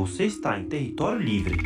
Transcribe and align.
Você 0.00 0.24
está 0.24 0.58
em 0.58 0.64
território 0.64 1.20
livre. 1.20 1.58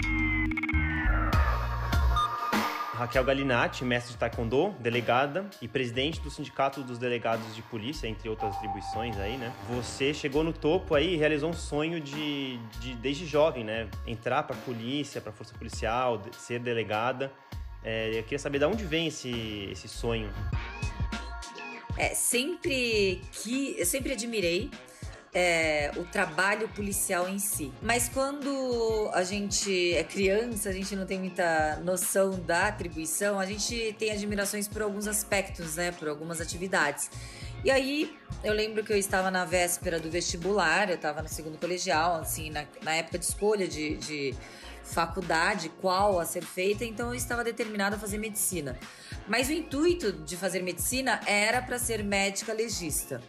Raquel 2.94 3.22
Galinatti, 3.22 3.84
mestre 3.84 4.14
de 4.14 4.18
Taekwondo, 4.18 4.74
delegada 4.80 5.48
e 5.62 5.68
presidente 5.68 6.20
do 6.20 6.28
Sindicato 6.28 6.82
dos 6.82 6.98
Delegados 6.98 7.54
de 7.54 7.62
Polícia, 7.62 8.08
entre 8.08 8.28
outras 8.28 8.56
atribuições 8.56 9.16
aí, 9.18 9.36
né? 9.36 9.54
Você 9.70 10.12
chegou 10.12 10.42
no 10.42 10.52
topo 10.52 10.96
aí 10.96 11.14
e 11.14 11.16
realizou 11.16 11.48
um 11.48 11.54
sonho 11.54 12.00
de, 12.00 12.58
de 12.80 12.96
desde 12.96 13.24
jovem, 13.24 13.62
né? 13.62 13.88
Entrar 14.04 14.42
para 14.42 14.56
a 14.56 14.58
polícia, 14.58 15.20
para 15.20 15.30
a 15.30 15.32
força 15.32 15.54
policial, 15.56 16.20
ser 16.36 16.58
delegada. 16.58 17.32
É, 17.84 18.18
eu 18.18 18.22
queria 18.24 18.40
saber 18.40 18.58
de 18.58 18.64
onde 18.64 18.84
vem 18.84 19.06
esse, 19.06 19.68
esse 19.70 19.86
sonho. 19.86 20.28
É, 21.96 22.08
sempre 22.08 23.22
que 23.30 23.76
eu 23.78 23.86
sempre 23.86 24.12
admirei 24.12 24.72
é, 25.34 25.90
o 25.96 26.04
trabalho 26.04 26.68
policial 26.68 27.28
em 27.28 27.40
si. 27.40 27.72
Mas 27.82 28.08
quando 28.08 29.10
a 29.12 29.24
gente 29.24 29.94
é 29.94 30.04
criança, 30.04 30.68
a 30.68 30.72
gente 30.72 30.94
não 30.94 31.04
tem 31.04 31.18
muita 31.18 31.80
noção 31.84 32.38
da 32.38 32.68
atribuição, 32.68 33.40
a 33.40 33.44
gente 33.44 33.94
tem 33.98 34.12
admirações 34.12 34.68
por 34.68 34.80
alguns 34.82 35.08
aspectos, 35.08 35.74
né? 35.74 35.90
Por 35.90 36.08
algumas 36.08 36.40
atividades. 36.40 37.10
E 37.64 37.70
aí, 37.70 38.16
eu 38.44 38.52
lembro 38.52 38.84
que 38.84 38.92
eu 38.92 38.96
estava 38.96 39.30
na 39.30 39.44
véspera 39.44 39.98
do 39.98 40.10
vestibular, 40.10 40.88
eu 40.88 40.96
estava 40.96 41.22
no 41.22 41.28
segundo 41.28 41.58
colegial, 41.58 42.16
assim, 42.16 42.50
na, 42.50 42.64
na 42.82 42.94
época 42.94 43.18
de 43.18 43.24
escolha 43.24 43.66
de, 43.66 43.96
de 43.96 44.34
faculdade, 44.84 45.70
qual 45.80 46.20
a 46.20 46.26
ser 46.26 46.44
feita, 46.44 46.84
então 46.84 47.08
eu 47.08 47.14
estava 47.14 47.42
determinada 47.42 47.96
a 47.96 47.98
fazer 47.98 48.18
medicina. 48.18 48.78
Mas 49.26 49.48
o 49.48 49.52
intuito 49.52 50.12
de 50.12 50.36
fazer 50.36 50.62
medicina 50.62 51.20
era 51.26 51.62
para 51.62 51.78
ser 51.78 52.04
médica 52.04 52.52
legista. 52.52 53.22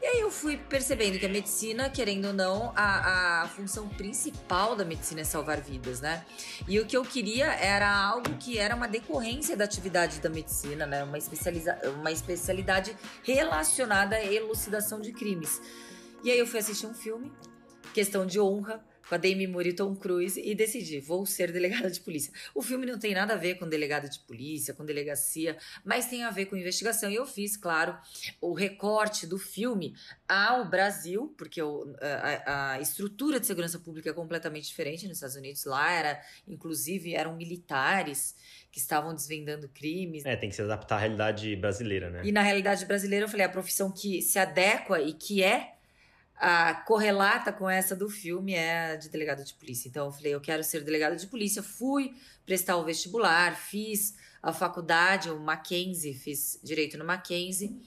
E 0.00 0.06
aí 0.06 0.20
eu 0.20 0.30
fui 0.30 0.56
percebendo 0.56 1.18
que 1.18 1.24
a 1.24 1.28
medicina, 1.28 1.88
querendo 1.88 2.26
ou 2.26 2.32
não, 2.32 2.72
a, 2.76 3.42
a 3.42 3.48
função 3.48 3.88
principal 3.88 4.76
da 4.76 4.84
medicina 4.84 5.22
é 5.22 5.24
salvar 5.24 5.60
vidas, 5.60 6.00
né? 6.00 6.24
E 6.68 6.78
o 6.78 6.86
que 6.86 6.96
eu 6.96 7.02
queria 7.02 7.46
era 7.46 7.90
algo 7.90 8.36
que 8.38 8.58
era 8.58 8.76
uma 8.76 8.86
decorrência 8.86 9.56
da 9.56 9.64
atividade 9.64 10.20
da 10.20 10.28
medicina, 10.28 10.86
né? 10.86 11.02
Uma, 11.02 11.16
especializa 11.16 11.78
uma 11.98 12.12
especialidade 12.12 12.96
relacionada 13.22 14.16
à 14.16 14.24
elucidação 14.24 15.00
de 15.00 15.12
crimes. 15.12 15.60
E 16.22 16.30
aí 16.30 16.38
eu 16.38 16.46
fui 16.46 16.60
assistir 16.60 16.86
um 16.86 16.94
filme, 16.94 17.32
Questão 17.94 18.26
de 18.26 18.38
Honra, 18.38 18.84
com 19.08 19.14
a 19.14 19.18
Demi 19.18 19.46
Moore 19.46 19.70
e 19.70 19.72
Tom 19.72 19.94
Cruise 19.94 20.40
e 20.40 20.54
decidi, 20.54 21.00
vou 21.00 21.24
ser 21.26 21.52
delegada 21.52 21.90
de 21.90 22.00
polícia. 22.00 22.32
O 22.54 22.62
filme 22.62 22.86
não 22.86 22.98
tem 22.98 23.14
nada 23.14 23.34
a 23.34 23.36
ver 23.36 23.54
com 23.54 23.68
delegada 23.68 24.08
de 24.08 24.18
polícia, 24.20 24.74
com 24.74 24.84
delegacia, 24.84 25.56
mas 25.84 26.06
tem 26.06 26.24
a 26.24 26.30
ver 26.30 26.46
com 26.46 26.56
investigação. 26.56 27.10
E 27.10 27.14
eu 27.14 27.26
fiz, 27.26 27.56
claro, 27.56 27.96
o 28.40 28.52
recorte 28.52 29.26
do 29.26 29.38
filme 29.38 29.94
ao 30.28 30.68
Brasil, 30.68 31.32
porque 31.38 31.60
a, 31.60 32.72
a, 32.74 32.80
estrutura 32.80 33.38
de 33.38 33.46
segurança 33.46 33.78
pública 33.78 34.10
é 34.10 34.12
completamente 34.12 34.66
diferente 34.66 35.06
nos 35.06 35.18
Estados 35.18 35.36
Unidos. 35.36 35.64
Lá 35.64 35.92
era, 35.92 36.20
inclusive, 36.46 37.14
eram 37.14 37.36
militares 37.36 38.34
que 38.72 38.78
estavam 38.78 39.14
desvendando 39.14 39.68
crimes. 39.68 40.24
É, 40.24 40.36
tem 40.36 40.50
que 40.50 40.56
se 40.56 40.62
adaptar 40.62 40.96
à 40.96 40.98
realidade 40.98 41.54
brasileira, 41.56 42.10
né? 42.10 42.22
E 42.24 42.32
na 42.32 42.42
realidade 42.42 42.84
brasileira, 42.84 43.24
eu 43.24 43.28
falei, 43.28 43.46
a 43.46 43.48
profissão 43.48 43.90
que 43.90 44.20
se 44.20 44.38
adequa 44.38 45.00
e 45.00 45.12
que 45.12 45.42
é 45.42 45.75
a 46.38 46.74
correlata 46.74 47.50
com 47.50 47.68
essa 47.68 47.96
do 47.96 48.10
filme 48.10 48.54
é 48.54 48.96
de 48.96 49.08
delegado 49.08 49.42
de 49.42 49.54
polícia. 49.54 49.88
Então 49.88 50.06
eu 50.06 50.12
falei, 50.12 50.34
eu 50.34 50.40
quero 50.40 50.62
ser 50.62 50.84
delegado 50.84 51.16
de 51.16 51.26
polícia. 51.26 51.62
Fui 51.62 52.14
prestar 52.44 52.76
o 52.76 52.84
vestibular, 52.84 53.56
fiz 53.56 54.14
a 54.42 54.52
faculdade, 54.52 55.30
o 55.30 55.40
Mackenzie, 55.40 56.14
fiz 56.14 56.60
direito 56.62 56.98
no 56.98 57.04
Mackenzie. 57.04 57.80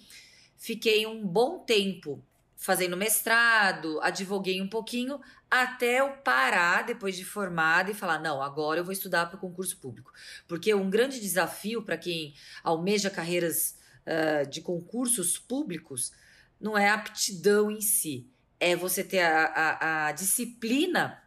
Fiquei 0.58 1.06
um 1.06 1.25
bom 1.25 1.59
tempo 1.59 2.23
fazendo 2.56 2.97
mestrado, 2.97 4.02
advoguei 4.02 4.61
um 4.61 4.67
pouquinho, 4.67 5.22
até 5.50 6.02
eu 6.02 6.11
parar 6.17 6.84
depois 6.84 7.16
de 7.16 7.23
formada 7.23 7.91
e 7.91 7.94
falar: 7.94 8.19
não, 8.19 8.41
agora 8.41 8.80
eu 8.80 8.84
vou 8.84 8.91
estudar 8.91 9.28
para 9.28 9.38
o 9.38 9.39
concurso 9.39 9.78
público. 9.78 10.11
Porque 10.47 10.73
um 10.73 10.89
grande 10.89 11.19
desafio 11.19 11.84
para 11.84 11.97
quem 11.97 12.34
almeja 12.63 13.12
carreiras 13.12 13.78
uh, 14.06 14.50
de 14.50 14.59
concursos 14.59 15.38
públicos 15.38 16.12
não 16.59 16.75
é 16.78 16.90
a 16.90 16.96
aptidão 16.96 17.69
em 17.69 17.79
si 17.79 18.28
é 18.59 18.75
você 18.75 19.03
ter 19.03 19.22
a, 19.22 19.46
a, 19.46 20.08
a 20.08 20.12
disciplina 20.12 21.22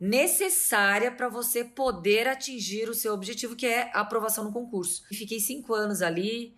necessária 0.00 1.12
para 1.12 1.28
você 1.28 1.62
poder 1.62 2.26
atingir 2.26 2.88
o 2.88 2.94
seu 2.94 3.12
objetivo, 3.12 3.54
que 3.54 3.66
é 3.66 3.90
a 3.92 4.00
aprovação 4.00 4.44
no 4.44 4.52
concurso. 4.52 5.04
Fiquei 5.08 5.38
cinco 5.38 5.74
anos 5.74 6.00
ali, 6.00 6.56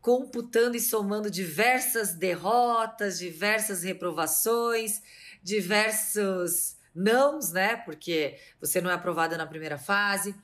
computando 0.00 0.76
e 0.76 0.80
somando 0.80 1.28
diversas 1.28 2.14
derrotas, 2.14 3.18
diversas 3.18 3.82
reprovações, 3.82 5.02
diversos 5.42 6.76
nãos, 6.94 7.50
né? 7.50 7.76
Porque 7.76 8.38
você 8.60 8.80
não 8.80 8.90
é 8.90 8.94
aprovada 8.94 9.36
na 9.36 9.46
primeira 9.46 9.76
fase, 9.76 10.34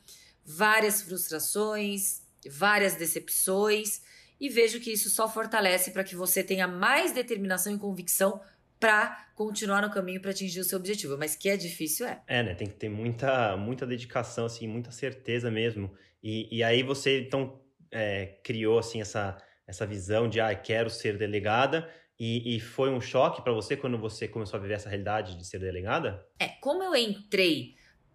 várias 0.44 1.02
frustrações, 1.02 2.22
várias 2.50 2.94
decepções, 2.94 4.02
e 4.40 4.48
vejo 4.48 4.80
que 4.80 4.90
isso 4.90 5.08
só 5.10 5.28
fortalece 5.28 5.90
para 5.92 6.02
que 6.02 6.16
você 6.16 6.42
tenha 6.42 6.66
mais 6.66 7.12
determinação 7.12 7.72
e 7.72 7.78
convicção 7.78 8.40
para 8.80 9.28
continuar 9.34 9.82
no 9.82 9.90
caminho 9.90 10.20
para 10.20 10.30
atingir 10.30 10.60
o 10.60 10.64
seu 10.64 10.78
objetivo, 10.78 11.16
mas 11.18 11.36
que 11.36 11.48
é 11.48 11.56
difícil 11.56 12.06
é. 12.06 12.22
É, 12.26 12.42
né? 12.42 12.54
Tem 12.54 12.66
que 12.66 12.74
ter 12.74 12.88
muita, 12.88 13.56
muita 13.56 13.86
dedicação, 13.86 14.46
assim, 14.46 14.66
muita 14.66 14.90
certeza 14.90 15.50
mesmo. 15.50 15.92
E, 16.22 16.48
e 16.50 16.64
aí 16.64 16.82
você 16.82 17.20
então 17.20 17.60
é, 17.90 18.38
criou 18.42 18.78
assim 18.78 19.00
essa, 19.00 19.36
essa 19.66 19.86
visão 19.86 20.28
de 20.28 20.40
ah, 20.40 20.54
quero 20.54 20.88
ser 20.88 21.18
delegada. 21.18 21.88
E, 22.18 22.56
e 22.56 22.60
foi 22.60 22.90
um 22.90 23.00
choque 23.00 23.40
para 23.40 23.52
você 23.52 23.76
quando 23.76 23.96
você 23.98 24.28
começou 24.28 24.58
a 24.58 24.60
viver 24.60 24.74
essa 24.74 24.88
realidade 24.88 25.36
de 25.36 25.46
ser 25.46 25.58
delegada? 25.58 26.26
É, 26.38 26.48
como 26.48 26.82
eu 26.82 26.94
entrei 26.94 27.74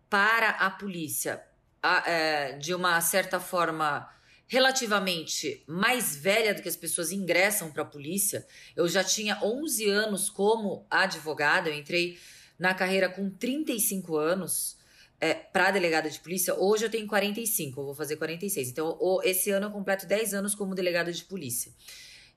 para 0.10 0.50
a 0.50 0.70
polícia 0.70 1.44
a, 1.82 2.10
é, 2.10 2.52
de 2.58 2.74
uma 2.74 3.02
certa 3.02 3.40
forma 3.40 4.08
relativamente 4.48 5.64
mais 5.68 6.16
velha 6.16 6.54
do 6.54 6.62
que 6.62 6.70
as 6.70 6.76
pessoas 6.76 7.12
ingressam 7.12 7.72
para 7.72 7.82
a 7.82 7.86
polícia. 7.86 8.46
Eu 8.76 8.88
já 8.88 9.04
tinha 9.04 9.40
11 9.44 9.90
anos 9.90 10.30
como 10.30 10.86
advogada, 10.90 11.70
eu 11.70 11.74
entrei 11.74 12.18
na 12.58 12.74
carreira 12.74 13.10
com 13.10 13.30
35 13.30 14.18
anos 14.18 14.78
é, 15.20 15.34
para 15.34 15.72
delegada 15.72 16.10
de 16.10 16.20
polícia. 16.20 16.54
Hoje 16.54 16.86
eu 16.86 16.90
tenho 16.90 17.08
45, 17.08 17.80
eu 17.80 17.86
vou 17.86 17.96
fazer 17.96 18.18
46. 18.18 18.70
Então, 18.70 18.98
esse 19.24 19.50
ano 19.50 19.68
eu 19.68 19.72
completo 19.72 20.06
10 20.06 20.34
anos 20.34 20.54
como 20.54 20.76
delegada 20.76 21.12
de 21.12 21.24
polícia. 21.24 21.74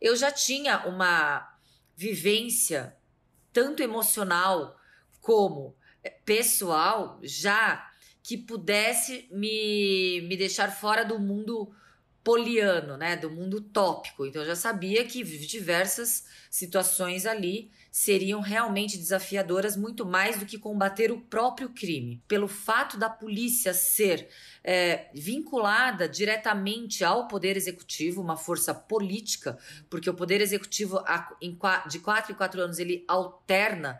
Eu 0.01 0.17
já 0.17 0.31
tinha 0.31 0.87
uma 0.87 1.57
vivência 1.97 2.97
tanto 3.53 3.83
emocional 3.83 4.79
como 5.21 5.77
é, 6.03 6.11
pessoal 6.11 7.19
já 7.23 7.91
que 8.23 8.37
pudesse 8.37 9.29
me, 9.31 10.21
me 10.29 10.37
deixar 10.37 10.71
fora 10.71 11.05
do 11.05 11.19
mundo 11.19 11.75
poliano, 12.23 12.97
né, 12.97 13.17
do 13.17 13.31
mundo 13.31 13.61
tópico. 13.61 14.27
Então 14.27 14.43
eu 14.43 14.47
já 14.49 14.57
sabia 14.57 15.05
que 15.05 15.23
diversas 15.23 16.25
situações 16.51 17.27
ali 17.27 17.71
seriam 17.91 18.41
realmente 18.41 18.97
desafiadoras, 18.97 19.77
muito 19.77 20.05
mais 20.05 20.39
do 20.39 20.47
que 20.47 20.59
combater 20.59 21.11
o 21.11 21.21
próprio 21.21 21.71
crime. 21.71 22.23
Pelo 22.29 22.47
fato 22.47 22.97
da 22.97 23.09
polícia 23.09 23.73
ser 23.73 24.29
é, 24.63 25.09
vinculada 25.15 26.09
diretamente 26.09 27.03
ao 27.03 27.27
poder 27.27 27.57
executivo, 27.57 28.21
uma 28.21 28.37
força 28.37 28.75
política, 28.75 29.59
porque 29.89 30.11
o 30.11 30.15
poder 30.15 30.41
executivo 30.41 31.03
de 31.89 31.99
quatro 31.99 32.33
em 32.33 32.37
quatro 32.37 32.61
anos 32.61 32.79
ele 32.79 33.05
alterna 33.09 33.99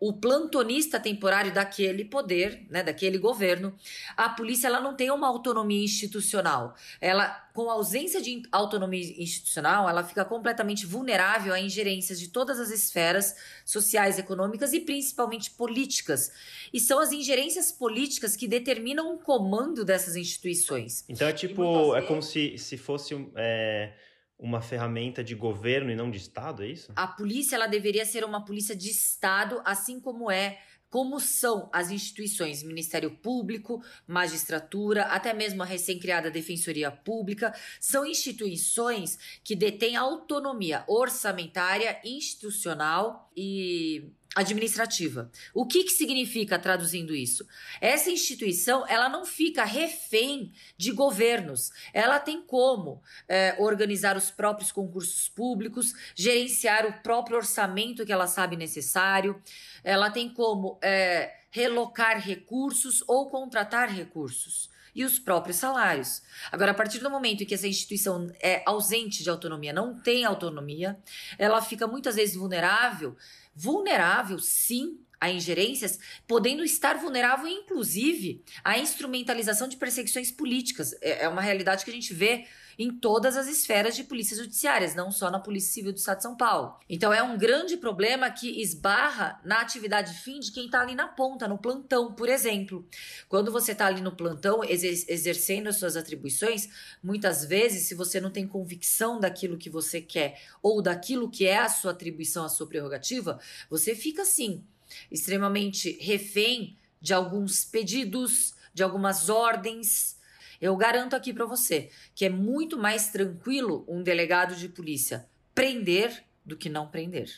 o 0.00 0.14
plantonista 0.14 0.98
temporário 0.98 1.52
daquele 1.52 2.06
poder, 2.06 2.66
né, 2.70 2.82
daquele 2.82 3.18
governo, 3.18 3.76
a 4.16 4.30
polícia 4.30 4.66
ela 4.66 4.80
não 4.80 4.96
tem 4.96 5.10
uma 5.10 5.28
autonomia 5.28 5.84
institucional. 5.84 6.74
Ela, 7.02 7.28
com 7.52 7.70
ausência 7.70 8.22
de 8.22 8.42
autonomia 8.50 9.22
institucional, 9.22 9.86
ela 9.86 10.02
fica 10.02 10.24
completamente 10.24 10.86
vulnerável 10.86 11.52
a 11.52 11.60
ingerências 11.60 12.18
de 12.18 12.28
todas 12.28 12.58
as 12.58 12.70
esferas 12.70 13.36
sociais, 13.62 14.18
econômicas 14.18 14.72
e 14.72 14.80
principalmente 14.80 15.50
políticas. 15.50 16.32
E 16.72 16.80
são 16.80 16.98
as 16.98 17.12
ingerências 17.12 17.70
políticas 17.70 18.34
que 18.34 18.48
determinam 18.48 19.14
o 19.14 19.18
comando 19.18 19.84
dessas 19.84 20.16
instituições. 20.16 21.04
Então 21.10 21.28
é 21.28 21.32
tipo, 21.34 21.94
é 21.94 22.00
como 22.00 22.22
se, 22.22 22.56
se 22.56 22.78
fosse 22.78 23.14
é 23.36 23.92
uma 24.40 24.62
ferramenta 24.62 25.22
de 25.22 25.34
governo 25.34 25.90
e 25.90 25.94
não 25.94 26.10
de 26.10 26.16
Estado, 26.16 26.64
é 26.64 26.68
isso? 26.68 26.90
A 26.96 27.06
polícia 27.06 27.54
ela 27.54 27.66
deveria 27.66 28.06
ser 28.06 28.24
uma 28.24 28.44
polícia 28.44 28.74
de 28.74 28.88
Estado, 28.88 29.60
assim 29.64 30.00
como 30.00 30.30
é 30.30 30.58
como 30.88 31.20
são 31.20 31.70
as 31.72 31.92
instituições, 31.92 32.64
Ministério 32.64 33.12
Público, 33.12 33.80
magistratura, 34.08 35.04
até 35.04 35.32
mesmo 35.32 35.62
a 35.62 35.66
recém-criada 35.66 36.32
Defensoria 36.32 36.90
Pública, 36.90 37.54
são 37.78 38.04
instituições 38.04 39.16
que 39.44 39.54
detêm 39.54 39.94
autonomia 39.94 40.82
orçamentária, 40.88 42.00
institucional 42.04 43.30
e 43.36 44.10
administrativa. 44.34 45.30
O 45.52 45.66
que, 45.66 45.84
que 45.84 45.90
significa 45.90 46.58
traduzindo 46.58 47.14
isso? 47.14 47.46
Essa 47.80 48.10
instituição 48.10 48.86
ela 48.86 49.08
não 49.08 49.26
fica 49.26 49.64
refém 49.64 50.52
de 50.76 50.92
governos. 50.92 51.72
Ela 51.92 52.20
tem 52.20 52.40
como 52.40 53.02
é, 53.28 53.56
organizar 53.58 54.16
os 54.16 54.30
próprios 54.30 54.70
concursos 54.70 55.28
públicos, 55.28 55.92
gerenciar 56.14 56.86
o 56.86 57.02
próprio 57.02 57.38
orçamento 57.38 58.06
que 58.06 58.12
ela 58.12 58.28
sabe 58.28 58.56
necessário. 58.56 59.42
Ela 59.82 60.10
tem 60.10 60.28
como 60.28 60.78
é, 60.80 61.34
relocar 61.50 62.20
recursos 62.20 63.02
ou 63.08 63.28
contratar 63.28 63.90
recursos 63.90 64.70
e 64.94 65.04
os 65.04 65.18
próprios 65.18 65.56
salários. 65.56 66.22
Agora, 66.50 66.72
a 66.72 66.74
partir 66.74 66.98
do 66.98 67.10
momento 67.10 67.42
em 67.42 67.46
que 67.46 67.54
essa 67.54 67.68
instituição 67.68 68.28
é 68.40 68.62
ausente 68.66 69.22
de 69.22 69.30
autonomia, 69.30 69.72
não 69.72 69.98
tem 69.98 70.24
autonomia, 70.24 70.98
ela 71.38 71.62
fica 71.62 71.86
muitas 71.86 72.16
vezes 72.16 72.36
vulnerável 72.36 73.16
vulnerável, 73.60 74.38
sim, 74.38 74.98
a 75.20 75.30
ingerências, 75.30 75.98
podendo 76.26 76.64
estar 76.64 76.94
vulnerável, 76.94 77.46
inclusive, 77.46 78.42
à 78.64 78.78
instrumentalização 78.78 79.68
de 79.68 79.76
perseguições 79.76 80.30
políticas. 80.30 80.94
É, 81.02 81.24
é 81.24 81.28
uma 81.28 81.42
realidade 81.42 81.84
que 81.84 81.90
a 81.90 81.94
gente 81.94 82.14
vê 82.14 82.46
em 82.78 82.90
todas 82.90 83.36
as 83.36 83.46
esferas 83.46 83.96
de 83.96 84.04
polícias 84.04 84.38
judiciárias, 84.38 84.94
não 84.94 85.10
só 85.10 85.30
na 85.30 85.38
Polícia 85.38 85.72
Civil 85.72 85.92
do 85.92 85.98
Estado 85.98 86.18
de 86.18 86.22
São 86.22 86.36
Paulo. 86.36 86.76
Então 86.88 87.12
é 87.12 87.22
um 87.22 87.36
grande 87.36 87.76
problema 87.76 88.30
que 88.30 88.60
esbarra 88.60 89.40
na 89.44 89.60
atividade 89.60 90.14
fim 90.20 90.40
de 90.40 90.52
quem 90.52 90.66
está 90.66 90.80
ali 90.80 90.94
na 90.94 91.08
ponta, 91.08 91.48
no 91.48 91.58
plantão, 91.58 92.12
por 92.12 92.28
exemplo. 92.28 92.86
Quando 93.28 93.52
você 93.52 93.72
está 93.72 93.86
ali 93.86 94.00
no 94.00 94.12
plantão 94.12 94.60
exercendo 94.64 95.68
as 95.68 95.76
suas 95.76 95.96
atribuições, 95.96 96.68
muitas 97.02 97.44
vezes, 97.44 97.86
se 97.88 97.94
você 97.94 98.20
não 98.20 98.30
tem 98.30 98.46
convicção 98.46 99.20
daquilo 99.20 99.58
que 99.58 99.70
você 99.70 100.00
quer 100.00 100.40
ou 100.62 100.82
daquilo 100.82 101.30
que 101.30 101.46
é 101.46 101.58
a 101.58 101.68
sua 101.68 101.92
atribuição, 101.92 102.44
a 102.44 102.48
sua 102.48 102.66
prerrogativa, 102.66 103.38
você 103.68 103.94
fica 103.94 104.22
assim, 104.22 104.64
extremamente 105.10 105.98
refém 106.00 106.76
de 107.00 107.14
alguns 107.14 107.64
pedidos, 107.64 108.54
de 108.74 108.82
algumas 108.82 109.28
ordens 109.28 110.19
eu 110.60 110.76
garanto 110.76 111.16
aqui 111.16 111.32
para 111.32 111.46
você 111.46 111.90
que 112.14 112.24
é 112.24 112.28
muito 112.28 112.78
mais 112.78 113.08
tranquilo 113.08 113.84
um 113.88 114.02
delegado 114.02 114.54
de 114.54 114.68
polícia 114.68 115.28
prender 115.54 116.24
do 116.44 116.56
que 116.56 116.68
não 116.68 116.88
prender. 116.88 117.30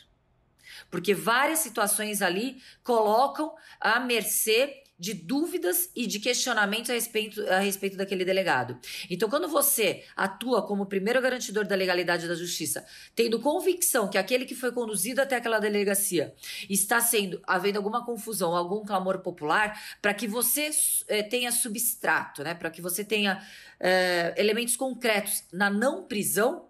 Porque 0.89 1.13
várias 1.13 1.59
situações 1.59 2.21
ali 2.21 2.61
colocam 2.83 3.53
à 3.79 3.99
mercê 3.99 4.82
de 5.03 5.13
dúvidas 5.13 5.89
e 5.93 6.07
de 6.07 6.17
questionamentos 6.17 6.89
a 6.89 6.93
respeito, 6.93 7.45
a 7.49 7.59
respeito 7.59 7.97
daquele 7.97 8.23
delegado. 8.23 8.79
Então, 9.09 9.29
quando 9.29 9.49
você 9.49 10.05
atua 10.15 10.65
como 10.65 10.85
primeiro 10.85 11.21
garantidor 11.21 11.67
da 11.67 11.75
legalidade 11.75 12.25
da 12.25 12.33
justiça, 12.33 12.85
tendo 13.13 13.37
convicção 13.41 14.07
que 14.07 14.17
aquele 14.17 14.45
que 14.45 14.55
foi 14.55 14.71
conduzido 14.71 15.21
até 15.21 15.35
aquela 15.35 15.59
delegacia 15.59 16.33
está 16.69 17.01
sendo 17.01 17.41
havendo 17.45 17.75
alguma 17.75 18.05
confusão, 18.05 18.55
algum 18.55 18.85
clamor 18.85 19.19
popular, 19.19 19.77
para 20.01 20.13
que 20.13 20.25
você 20.25 20.69
tenha 21.29 21.51
substrato, 21.51 22.41
né? 22.41 22.53
para 22.53 22.69
que 22.69 22.81
você 22.81 23.03
tenha 23.03 23.45
elementos 24.37 24.77
concretos 24.77 25.43
na 25.51 25.69
não 25.69 26.03
prisão, 26.07 26.69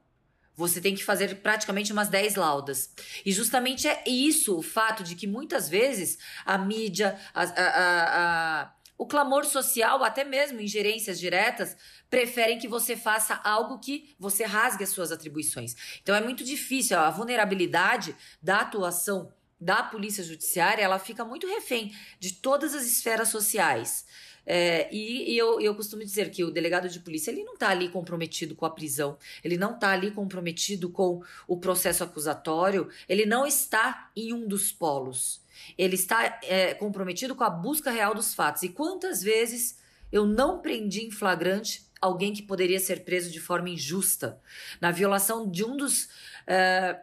você 0.56 0.80
tem 0.80 0.96
que 0.96 1.04
fazer 1.04 1.36
praticamente 1.42 1.92
umas 1.92 2.10
10 2.10 2.36
laudas. 2.36 2.92
E 3.26 3.32
justamente 3.32 3.88
é 3.88 4.04
isso 4.08 4.58
o 4.58 4.62
fato 4.62 5.04
de 5.04 5.16
que 5.16 5.28
muitas 5.28 5.68
vezes 5.68 6.18
a 6.46 6.58
mídia, 6.58 7.20
a, 7.34 7.44
a, 7.44 8.62
a, 8.62 8.74
o 8.98 9.06
clamor 9.06 9.46
social, 9.46 10.04
até 10.04 10.24
mesmo 10.24 10.62
ingerências 10.62 11.20
diretas, 11.20 11.76
preferem 12.10 12.60
que 12.60 12.68
você 12.68 12.96
faça 12.96 13.40
algo 13.44 13.80
que 13.80 14.16
você 14.20 14.46
rasgue 14.46 14.84
as 14.84 14.90
suas 14.90 15.12
atribuições. 15.12 15.76
Então 16.02 16.16
é 16.16 16.22
muito 16.22 16.44
difícil, 16.44 17.00
a 17.00 17.10
vulnerabilidade 17.10 18.16
da 18.42 18.60
atuação 18.62 19.32
da 19.60 19.82
polícia 19.82 20.24
judiciária, 20.24 20.84
ela 20.84 21.00
fica 21.00 21.24
muito 21.24 21.48
refém 21.48 21.96
de 22.20 22.34
todas 22.34 22.76
as 22.76 22.84
esferas 22.86 23.30
sociais. 23.30 24.06
É, 24.46 24.94
e, 24.94 25.34
e 25.34 25.38
eu, 25.38 25.60
eu 25.62 25.74
costumo 25.76 26.04
dizer 26.04 26.30
que 26.30 26.44
o 26.44 26.52
delegado 26.52 26.90
de 26.90 27.00
polícia 27.00 27.32
ele 27.32 27.44
não 27.44 27.54
está 27.54 27.70
ali 27.70 27.90
comprometido 27.90 28.56
com 28.56 28.66
a 28.66 28.70
prisão, 28.70 29.18
ele 29.44 29.58
não 29.58 29.76
está 29.76 29.92
ali 29.92 30.12
comprometido 30.12 30.90
com 30.90 31.22
o 31.48 31.58
processo 31.58 32.04
acusatório, 32.04 32.90
ele 33.08 33.26
não 33.26 33.46
está 33.46 34.12
em 34.16 34.34
um 34.34 34.48
dos 34.48 34.72
polos. 34.72 35.42
Ele 35.78 35.96
está 35.96 36.40
é, 36.44 36.74
comprometido 36.74 37.36
com 37.36 37.44
a 37.44 37.50
busca 37.50 37.92
real 37.92 38.14
dos 38.14 38.34
fatos. 38.34 38.64
E 38.64 38.70
quantas 38.70 39.22
vezes 39.22 39.78
eu 40.12 40.26
não 40.26 40.60
prendi 40.60 41.06
em 41.06 41.12
flagrante 41.12 41.86
alguém 42.02 42.34
que 42.34 42.42
poderia 42.42 42.80
ser 42.80 43.04
preso 43.06 43.32
de 43.32 43.40
forma 43.40 43.70
injusta, 43.70 44.40
na 44.82 44.92
violação 44.92 45.50
de 45.50 45.64
um 45.64 45.78
dos 45.78 46.10
é, 46.46 47.00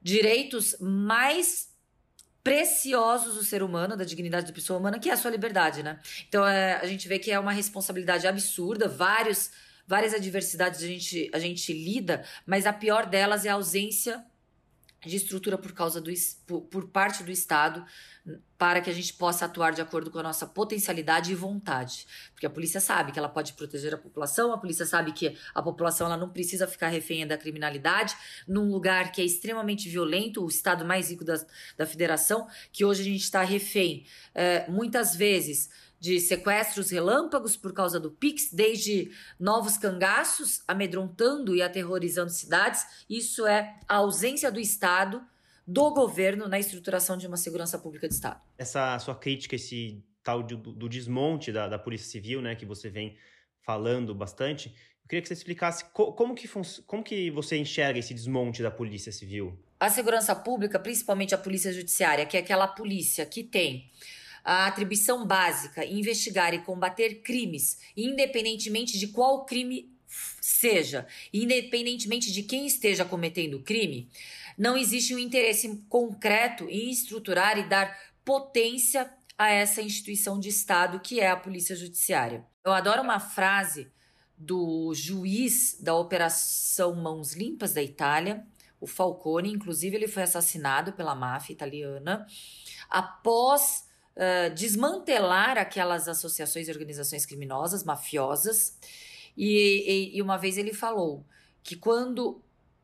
direitos 0.00 0.74
mais 0.80 1.71
preciosos 2.42 3.36
do 3.36 3.44
ser 3.44 3.62
humano, 3.62 3.96
da 3.96 4.04
dignidade 4.04 4.46
da 4.46 4.52
pessoa 4.52 4.78
humana, 4.78 4.98
que 4.98 5.08
é 5.08 5.12
a 5.12 5.16
sua 5.16 5.30
liberdade, 5.30 5.82
né? 5.82 5.98
Então 6.28 6.46
é, 6.46 6.74
a 6.74 6.86
gente 6.86 7.06
vê 7.06 7.18
que 7.18 7.30
é 7.30 7.38
uma 7.38 7.52
responsabilidade 7.52 8.26
absurda, 8.26 8.88
vários, 8.88 9.50
várias 9.86 10.12
adversidades 10.12 10.82
a 10.82 10.86
gente, 10.86 11.30
a 11.32 11.38
gente 11.38 11.72
lida, 11.72 12.24
mas 12.44 12.66
a 12.66 12.72
pior 12.72 13.06
delas 13.06 13.44
é 13.44 13.48
a 13.48 13.54
ausência 13.54 14.24
de 15.04 15.16
estrutura 15.16 15.58
por 15.58 15.72
causa 15.72 16.00
do 16.00 16.12
por, 16.46 16.88
parte 16.88 17.22
do 17.24 17.30
Estado 17.30 17.84
para 18.56 18.80
que 18.80 18.88
a 18.88 18.92
gente 18.92 19.12
possa 19.14 19.46
atuar 19.46 19.72
de 19.72 19.80
acordo 19.80 20.10
com 20.10 20.18
a 20.20 20.22
nossa 20.22 20.46
potencialidade 20.46 21.32
e 21.32 21.34
vontade. 21.34 22.06
Porque 22.32 22.46
a 22.46 22.50
polícia 22.50 22.80
sabe 22.80 23.10
que 23.10 23.18
ela 23.18 23.28
pode 23.28 23.54
proteger 23.54 23.92
a 23.94 23.98
população, 23.98 24.52
a 24.52 24.58
polícia 24.58 24.86
sabe 24.86 25.12
que 25.12 25.36
a 25.52 25.60
população 25.60 26.06
ela 26.06 26.16
não 26.16 26.28
precisa 26.28 26.68
ficar 26.68 26.88
refém 26.88 27.26
da 27.26 27.36
criminalidade, 27.36 28.16
num 28.46 28.70
lugar 28.70 29.10
que 29.10 29.20
é 29.20 29.24
extremamente 29.24 29.88
violento, 29.88 30.44
o 30.44 30.48
estado 30.48 30.84
mais 30.84 31.10
rico 31.10 31.24
da, 31.24 31.34
da 31.76 31.84
federação, 31.84 32.46
que 32.72 32.84
hoje 32.84 33.00
a 33.00 33.04
gente 33.04 33.24
está 33.24 33.42
refém, 33.42 34.06
é, 34.32 34.70
muitas 34.70 35.16
vezes, 35.16 35.68
de 36.02 36.18
sequestros 36.18 36.90
relâmpagos 36.90 37.56
por 37.56 37.72
causa 37.72 38.00
do 38.00 38.10
Pix, 38.10 38.52
desde 38.52 39.12
novos 39.38 39.76
cangaços 39.76 40.60
amedrontando 40.66 41.54
e 41.54 41.62
aterrorizando 41.62 42.28
cidades. 42.28 42.84
Isso 43.08 43.46
é 43.46 43.78
a 43.88 43.98
ausência 43.98 44.50
do 44.50 44.58
Estado, 44.58 45.22
do 45.64 45.94
governo 45.94 46.48
na 46.48 46.58
estruturação 46.58 47.16
de 47.16 47.28
uma 47.28 47.36
segurança 47.36 47.78
pública 47.78 48.08
de 48.08 48.14
Estado. 48.14 48.40
Essa 48.58 48.98
sua 48.98 49.14
crítica, 49.14 49.54
esse 49.54 50.04
tal 50.24 50.42
do, 50.42 50.56
do 50.56 50.88
desmonte 50.88 51.52
da, 51.52 51.68
da 51.68 51.78
Polícia 51.78 52.10
Civil, 52.10 52.42
né, 52.42 52.56
que 52.56 52.66
você 52.66 52.90
vem 52.90 53.16
falando 53.64 54.12
bastante, 54.12 54.74
eu 55.04 55.08
queria 55.08 55.22
que 55.22 55.28
você 55.28 55.34
explicasse 55.34 55.84
co 55.92 56.12
como, 56.14 56.34
que 56.34 56.48
como 56.84 57.04
que 57.04 57.30
você 57.30 57.56
enxerga 57.56 58.00
esse 58.00 58.12
desmonte 58.12 58.60
da 58.60 58.72
Polícia 58.72 59.12
Civil. 59.12 59.56
A 59.78 59.88
segurança 59.88 60.34
pública, 60.34 60.80
principalmente 60.80 61.32
a 61.32 61.38
Polícia 61.38 61.72
Judiciária, 61.72 62.26
que 62.26 62.36
é 62.36 62.40
aquela 62.40 62.66
polícia 62.66 63.24
que 63.24 63.44
tem 63.44 63.88
a 64.44 64.66
atribuição 64.66 65.26
básica 65.26 65.84
investigar 65.84 66.52
e 66.54 66.60
combater 66.60 67.22
crimes, 67.22 67.78
independentemente 67.96 68.98
de 68.98 69.08
qual 69.08 69.44
crime 69.44 69.90
seja, 70.40 71.06
independentemente 71.32 72.32
de 72.32 72.42
quem 72.42 72.66
esteja 72.66 73.04
cometendo 73.04 73.54
o 73.54 73.62
crime, 73.62 74.10
não 74.58 74.76
existe 74.76 75.14
um 75.14 75.18
interesse 75.18 75.84
concreto 75.88 76.68
em 76.68 76.90
estruturar 76.90 77.58
e 77.58 77.68
dar 77.68 77.98
potência 78.24 79.10
a 79.38 79.50
essa 79.50 79.80
instituição 79.80 80.38
de 80.38 80.48
Estado 80.48 81.00
que 81.00 81.20
é 81.20 81.30
a 81.30 81.36
Polícia 81.36 81.74
Judiciária. 81.74 82.44
Eu 82.64 82.72
adoro 82.72 83.02
uma 83.02 83.18
frase 83.18 83.90
do 84.36 84.92
juiz 84.94 85.78
da 85.80 85.94
Operação 85.94 86.94
Mãos 86.94 87.32
Limpas 87.32 87.72
da 87.72 87.82
Itália, 87.82 88.46
o 88.80 88.86
Falcone, 88.86 89.52
inclusive 89.52 89.96
ele 89.96 90.08
foi 90.08 90.24
assassinado 90.24 90.92
pela 90.92 91.14
máfia 91.14 91.52
italiana 91.52 92.26
após 92.90 93.84
desmantelar 94.54 95.56
aquelas 95.56 96.08
associações 96.08 96.68
e 96.68 96.70
organizações 96.70 97.24
criminosas, 97.24 97.84
mafiosas. 97.84 98.78
E, 99.36 100.12
e, 100.12 100.18
e 100.18 100.22
uma 100.22 100.36
vez 100.36 100.58
ele 100.58 100.74
falou 100.74 101.24
que 101.62 101.76
quando 101.76 102.42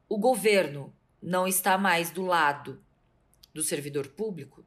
o 0.09 0.17
governo 0.17 0.95
não 1.23 1.47
está 1.47 1.77
mais 1.77 2.11
do 2.11 2.23
lado 2.23 2.81
do 3.53 3.63
servidor 3.63 4.09
público, 4.09 4.65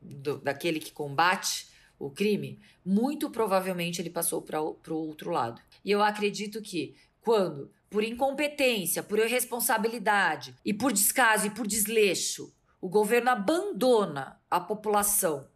do, 0.00 0.38
daquele 0.38 0.78
que 0.78 0.92
combate 0.92 1.68
o 1.98 2.10
crime, 2.10 2.58
muito 2.84 3.30
provavelmente 3.30 4.00
ele 4.00 4.10
passou 4.10 4.40
para 4.40 4.60
o 4.60 4.76
outro 4.94 5.30
lado. 5.30 5.60
E 5.84 5.90
eu 5.90 6.02
acredito 6.02 6.62
que 6.62 6.94
quando, 7.20 7.70
por 7.90 8.04
incompetência, 8.04 9.02
por 9.02 9.18
irresponsabilidade 9.18 10.54
e 10.64 10.72
por 10.72 10.92
descaso 10.92 11.46
e 11.46 11.50
por 11.50 11.66
desleixo, 11.66 12.52
o 12.80 12.88
governo 12.88 13.30
abandona 13.30 14.40
a 14.50 14.60
população 14.60 15.48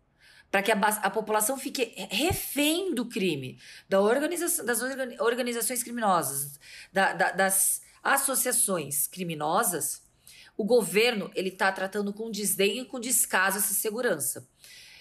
para 0.51 0.63
que 0.63 0.73
a, 0.73 0.75
a, 0.75 1.11
população 1.11 1.57
fique 1.57 1.95
refém 2.11 2.93
do 2.95 3.07
crime, 3.07 3.59
da 3.89 4.01
organização, 4.01 4.65
das 4.65 4.81
organizações 5.21 5.83
criminosas, 5.83 6.59
da, 6.93 7.13
da, 7.13 7.31
das 7.31 7.83
associações 8.03 9.07
criminosas, 9.07 10.03
o 10.57 10.65
governo 10.65 11.31
ele 11.35 11.51
está 11.51 11.71
tratando 11.71 12.13
com 12.13 12.31
desdém 12.31 12.81
e 12.81 12.85
com 12.85 12.99
descaso 12.99 13.59
essa 13.59 13.73
segurança. 13.73 14.47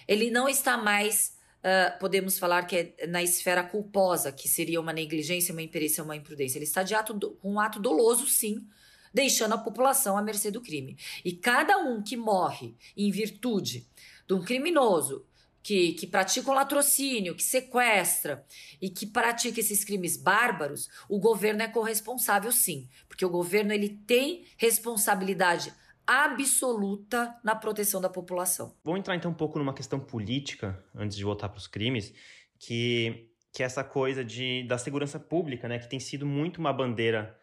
Ele 0.08 0.29
não 0.29 0.48
está 0.48 0.77
mais, 0.77 1.36
uh, 1.60 2.00
podemos 2.00 2.38
falar 2.38 2.63
que 2.63 2.94
é 2.98 3.08
na 3.08 3.22
esfera 3.22 3.63
culposa, 3.63 4.32
que 4.32 4.48
seria 4.48 4.79
uma 4.79 4.94
negligência, 4.94 5.51
uma 5.51 5.62
imperícia, 5.62 6.03
uma 6.03 6.15
imprudência. 6.15 6.58
Ele 6.58 6.65
está 6.65 6.84
de 6.84 6.94
ato 6.96 7.13
com 7.41 7.53
um 7.53 7.60
ato 7.60 7.79
doloso, 7.79 8.27
sim, 8.27 8.65
deixando 9.13 9.53
a 9.53 9.58
população 9.58 10.18
à 10.18 10.22
mercê 10.22 10.51
do 10.51 10.62
crime. 10.62 10.98
E 11.25 11.34
cada 11.34 11.77
um 11.77 12.01
que 12.01 12.15
morre 12.15 12.75
em 12.96 13.12
virtude 13.12 13.88
de 14.27 14.34
um 14.34 14.41
criminoso 14.41 15.25
que, 15.69 15.93
que 15.93 16.07
pratica 16.07 16.49
o 16.49 16.53
latrocínio, 16.55 17.35
que 17.35 17.43
sequestra 17.43 18.43
e 18.81 18.89
que 18.89 19.05
pratica 19.05 19.59
esses 19.59 19.83
crimes 19.83 20.17
bárbaros, 20.17 20.89
o 21.07 21.19
governo 21.19 21.61
é 21.61 21.67
corresponsável 21.67 22.51
sim, 22.51 22.89
porque 23.07 23.23
o 23.23 23.29
governo 23.29 23.71
ele 23.71 23.89
tem 24.07 24.45
responsabilidade 24.57 25.71
absoluta 26.07 27.35
na 27.43 27.53
proteção 27.53 28.01
da 28.01 28.09
população. 28.09 28.75
Vamos 28.83 29.01
entrar 29.01 29.15
então 29.15 29.29
um 29.29 29.35
pouco 29.35 29.59
numa 29.59 29.75
questão 29.75 29.99
política 29.99 30.83
antes 30.95 31.15
de 31.15 31.23
voltar 31.23 31.49
para 31.49 31.59
os 31.59 31.67
crimes, 31.67 32.15
que 32.57 33.27
que 33.53 33.61
é 33.61 33.65
essa 33.67 33.83
coisa 33.83 34.25
de 34.25 34.63
da 34.63 34.79
segurança 34.79 35.19
pública, 35.19 35.67
né, 35.67 35.77
que 35.77 35.88
tem 35.88 35.99
sido 35.99 36.25
muito 36.25 36.57
uma 36.57 36.73
bandeira 36.73 37.38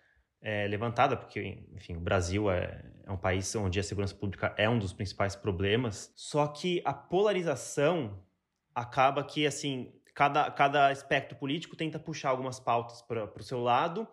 é, 0.47 0.69
levantada, 0.69 1.17
porque, 1.17 1.59
enfim, 1.75 1.97
o 1.97 2.01
Brasil 2.01 2.49
é, 2.49 2.81
é, 3.05 3.11
um 3.11 3.17
país 3.17 3.53
onde 3.57 3.81
a 3.81 3.83
segurança 3.83 4.15
pública 4.15 4.55
é 4.57 4.69
um 4.71 4.79
dos 4.79 4.93
principais 4.93 5.35
problemas. 5.35 6.13
Só 6.15 6.47
que 6.47 6.81
a 6.85 6.95
polarização 6.95 8.23
acaba 8.73 9.25
que, 9.25 9.45
assim, 9.45 9.93
cada, 10.15 10.49
cada 10.53 10.93
espectro 10.93 11.37
político 11.37 11.75
tenta 11.75 11.99
puxar 11.99 12.29
algumas 12.29 12.61
pautas 12.61 13.03
para 13.03 13.25
o 13.25 13.43
seu 13.43 13.61
lado, 13.61 14.07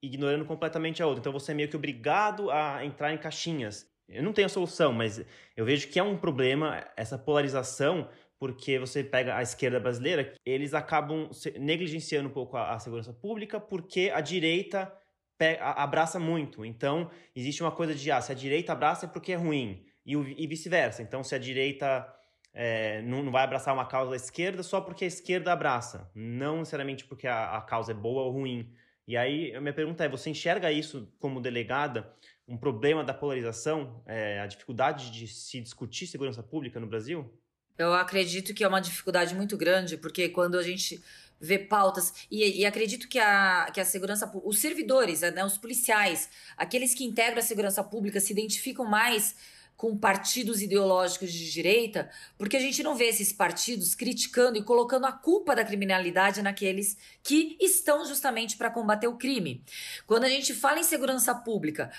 ignorando 0.00 0.44
completamente 0.44 1.02
a 1.02 1.06
outra. 1.08 1.18
Então 1.18 1.32
você 1.32 1.50
é 1.50 1.54
meio 1.56 1.68
que 1.68 1.74
obrigado 1.74 2.48
a 2.52 2.84
entrar 2.84 3.12
em 3.12 3.18
caixinhas. 3.18 3.90
Eu 4.08 4.22
não 4.22 4.32
tenho 4.32 4.46
a 4.46 4.50
solução, 4.50 4.92
mas 4.92 5.24
eu 5.56 5.64
vejo 5.64 5.88
que 5.88 5.98
é 5.98 6.02
um 6.02 6.16
problema 6.16 6.86
essa 6.96 7.18
polarização 7.18 8.08
porque 8.38 8.78
você 8.78 9.02
pega 9.02 9.36
a 9.36 9.42
esquerda 9.42 9.80
brasileira, 9.80 10.32
eles 10.44 10.74
acabam 10.74 11.28
negligenciando 11.58 12.28
um 12.28 12.32
pouco 12.32 12.56
a, 12.56 12.72
a 12.72 12.78
segurança 12.78 13.12
pública, 13.12 13.60
porque 13.60 14.12
a 14.14 14.20
direita 14.20 14.92
abraça 15.60 16.18
muito. 16.18 16.64
Então, 16.64 17.10
existe 17.34 17.62
uma 17.62 17.72
coisa 17.72 17.94
de, 17.94 18.10
ah, 18.10 18.20
se 18.20 18.32
a 18.32 18.34
direita 18.34 18.72
abraça 18.72 19.06
é 19.06 19.08
porque 19.08 19.32
é 19.32 19.36
ruim, 19.36 19.84
e, 20.04 20.14
e 20.14 20.46
vice-versa. 20.46 21.02
Então, 21.02 21.22
se 21.22 21.34
a 21.34 21.38
direita 21.38 22.06
é, 22.52 23.02
não, 23.02 23.22
não, 23.22 23.32
vai 23.32 23.44
abraçar 23.44 23.72
uma 23.72 23.86
causa 23.86 24.10
da 24.10 24.16
esquerda 24.16 24.62
só 24.62 24.80
porque 24.80 25.04
a 25.04 25.08
esquerda 25.08 25.52
abraça, 25.52 26.10
não 26.14 26.58
necessariamente 26.58 27.04
porque 27.04 27.26
a, 27.26 27.56
a 27.56 27.60
causa 27.62 27.92
é 27.92 27.94
boa 27.94 28.22
ou 28.22 28.32
ruim. 28.32 28.70
E 29.06 29.16
aí, 29.16 29.54
a 29.54 29.60
minha 29.60 29.72
pergunta 29.72 30.04
é: 30.04 30.08
você 30.08 30.30
enxerga 30.30 30.70
isso 30.70 31.12
como 31.18 31.40
delegada, 31.40 32.12
um 32.46 32.56
problema 32.56 33.02
da 33.02 33.14
polarização, 33.14 34.02
é, 34.06 34.40
a 34.40 34.46
dificuldade 34.46 35.10
de 35.10 35.26
se 35.26 35.60
discutir 35.60 36.06
segurança 36.06 36.42
pública 36.42 36.78
no 36.78 36.86
Brasil? 36.86 37.32
Eu 37.78 37.94
acredito 37.94 38.52
que 38.52 38.62
é 38.62 38.68
uma 38.68 38.80
dificuldade 38.80 39.34
muito 39.34 39.56
grande, 39.56 39.96
porque 39.96 40.28
quando 40.28 40.58
a 40.58 40.62
gente 40.62 41.02
ver 41.42 41.66
pautas. 41.66 42.14
E, 42.30 42.60
e, 42.60 42.64
acredito 42.64 43.08
que 43.08 43.18
a, 43.18 43.68
que 43.74 43.80
a 43.80 43.84
segurança 43.84 44.30
os 44.44 44.60
servidores, 44.60 45.20
né, 45.20 45.44
os 45.44 45.58
policiais, 45.58 46.30
aqueles 46.56 46.94
que 46.94 47.04
integram 47.04 47.38
a 47.38 47.42
segurança 47.42 47.82
pública 47.82 48.20
se 48.20 48.32
identificam 48.32 48.84
mais 48.84 49.34
com 49.76 49.98
partidos 49.98 50.62
ideológicos 50.62 51.32
de 51.32 51.50
direita, 51.50 52.08
porque 52.38 52.56
a 52.56 52.60
gente 52.60 52.84
não 52.84 52.94
vê 52.94 53.06
esses 53.06 53.32
partidos 53.32 53.96
criticando 53.96 54.56
e 54.56 54.62
colocando 54.62 55.06
a 55.06 55.12
culpa 55.12 55.56
da 55.56 55.64
criminalidade 55.64 56.40
naqueles 56.40 56.96
que 57.20 57.56
estão 57.60 58.06
justamente 58.06 58.56
para 58.56 58.70
combater 58.70 59.08
o 59.08 59.16
crime. 59.16 59.64
Quando 60.06 60.22
a 60.22 60.28
gente 60.28 60.54
fala 60.54 60.78
em 60.78 60.84
segurança 60.84 61.34
pública 61.34 61.90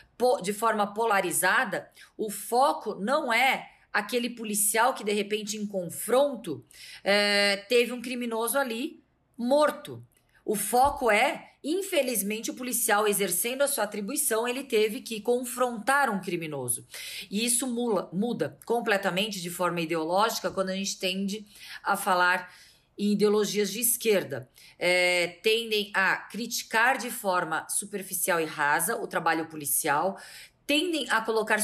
de 0.41 0.53
forma 0.53 0.93
polarizada, 0.93 1.89
o 2.15 2.29
foco 2.29 2.95
não 2.95 3.33
é 3.33 3.69
aquele 3.91 4.29
policial 4.29 4.93
que 4.93 5.03
de 5.03 5.11
repente 5.11 5.57
em 5.57 5.67
confronto 5.67 6.65
é, 7.03 7.57
teve 7.67 7.91
um 7.91 8.01
criminoso 8.01 8.57
ali 8.57 9.02
morto. 9.37 10.05
O 10.45 10.55
foco 10.55 11.09
é, 11.09 11.51
infelizmente, 11.63 12.51
o 12.51 12.53
policial 12.53 13.07
exercendo 13.07 13.61
a 13.61 13.67
sua 13.67 13.85
atribuição, 13.85 14.45
ele 14.47 14.63
teve 14.63 15.01
que 15.01 15.21
confrontar 15.21 16.09
um 16.09 16.19
criminoso. 16.19 16.85
E 17.31 17.45
isso 17.45 17.65
mula, 17.65 18.09
muda 18.11 18.59
completamente 18.65 19.41
de 19.41 19.49
forma 19.49 19.79
ideológica 19.79 20.51
quando 20.51 20.69
a 20.69 20.75
gente 20.75 20.99
tende 20.99 21.45
a 21.81 21.95
falar 21.95 22.53
em 22.97 23.13
ideologias 23.13 23.71
de 23.71 23.79
esquerda. 23.79 24.49
É, 24.77 25.39
tendem 25.41 25.91
a 25.93 26.17
criticar 26.17 26.97
de 26.97 27.09
forma 27.09 27.65
superficial 27.69 28.41
e 28.41 28.45
rasa 28.45 28.97
o 28.97 29.07
trabalho 29.07 29.47
policial, 29.47 30.19
tendem 30.67 31.09
a 31.09 31.21
colocar 31.21 31.59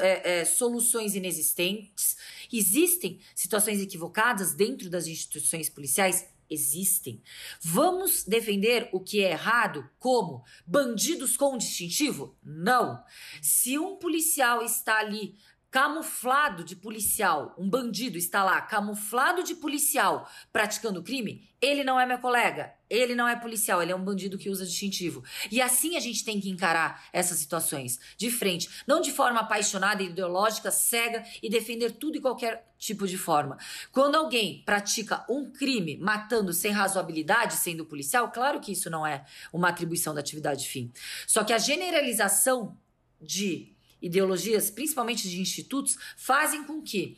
é, 0.00 0.40
é, 0.40 0.44
soluções 0.44 1.14
inexistentes. 1.14 2.16
Existem 2.52 3.20
situações 3.34 3.80
equivocadas 3.80 4.54
dentro 4.54 4.90
das 4.90 5.06
instituições 5.06 5.68
policiais? 5.68 6.26
Existem. 6.50 7.22
Vamos 7.60 8.24
defender 8.24 8.88
o 8.92 9.00
que 9.00 9.22
é 9.22 9.30
errado? 9.30 9.88
Como? 9.98 10.44
Bandidos 10.66 11.36
com 11.36 11.56
distintivo? 11.56 12.36
Não. 12.42 13.02
Se 13.40 13.78
um 13.78 13.96
policial 13.96 14.62
está 14.62 14.98
ali 14.98 15.36
camuflado 15.70 16.64
de 16.64 16.74
policial, 16.74 17.54
um 17.56 17.68
bandido 17.68 18.18
está 18.18 18.42
lá 18.42 18.60
camuflado 18.60 19.44
de 19.44 19.54
policial 19.54 20.28
praticando 20.52 21.02
crime, 21.02 21.48
ele 21.60 21.84
não 21.84 22.00
é 22.00 22.04
meu 22.04 22.18
colega, 22.18 22.74
ele 22.88 23.14
não 23.14 23.28
é 23.28 23.36
policial, 23.36 23.80
ele 23.80 23.92
é 23.92 23.94
um 23.94 24.02
bandido 24.02 24.36
que 24.36 24.50
usa 24.50 24.66
distintivo. 24.66 25.22
E 25.50 25.62
assim 25.62 25.96
a 25.96 26.00
gente 26.00 26.24
tem 26.24 26.40
que 26.40 26.50
encarar 26.50 27.04
essas 27.12 27.38
situações 27.38 28.00
de 28.16 28.30
frente, 28.30 28.82
não 28.86 29.00
de 29.00 29.12
forma 29.12 29.40
apaixonada, 29.40 30.02
ideológica, 30.02 30.72
cega 30.72 31.24
e 31.40 31.48
defender 31.48 31.92
tudo 31.92 32.16
e 32.16 32.20
qualquer 32.20 32.66
tipo 32.76 33.06
de 33.06 33.16
forma. 33.16 33.56
Quando 33.92 34.16
alguém 34.16 34.62
pratica 34.64 35.24
um 35.28 35.52
crime 35.52 35.98
matando 35.98 36.52
sem 36.52 36.72
razoabilidade, 36.72 37.54
sendo 37.54 37.84
policial, 37.84 38.32
claro 38.32 38.58
que 38.58 38.72
isso 38.72 38.90
não 38.90 39.06
é 39.06 39.24
uma 39.52 39.68
atribuição 39.68 40.14
da 40.14 40.20
atividade 40.20 40.66
fim. 40.66 40.90
Só 41.28 41.44
que 41.44 41.52
a 41.52 41.58
generalização 41.58 42.76
de 43.20 43.76
ideologias, 44.00 44.70
principalmente 44.70 45.28
de 45.28 45.40
institutos, 45.40 45.96
fazem 46.16 46.64
com 46.64 46.80
que 46.82 47.16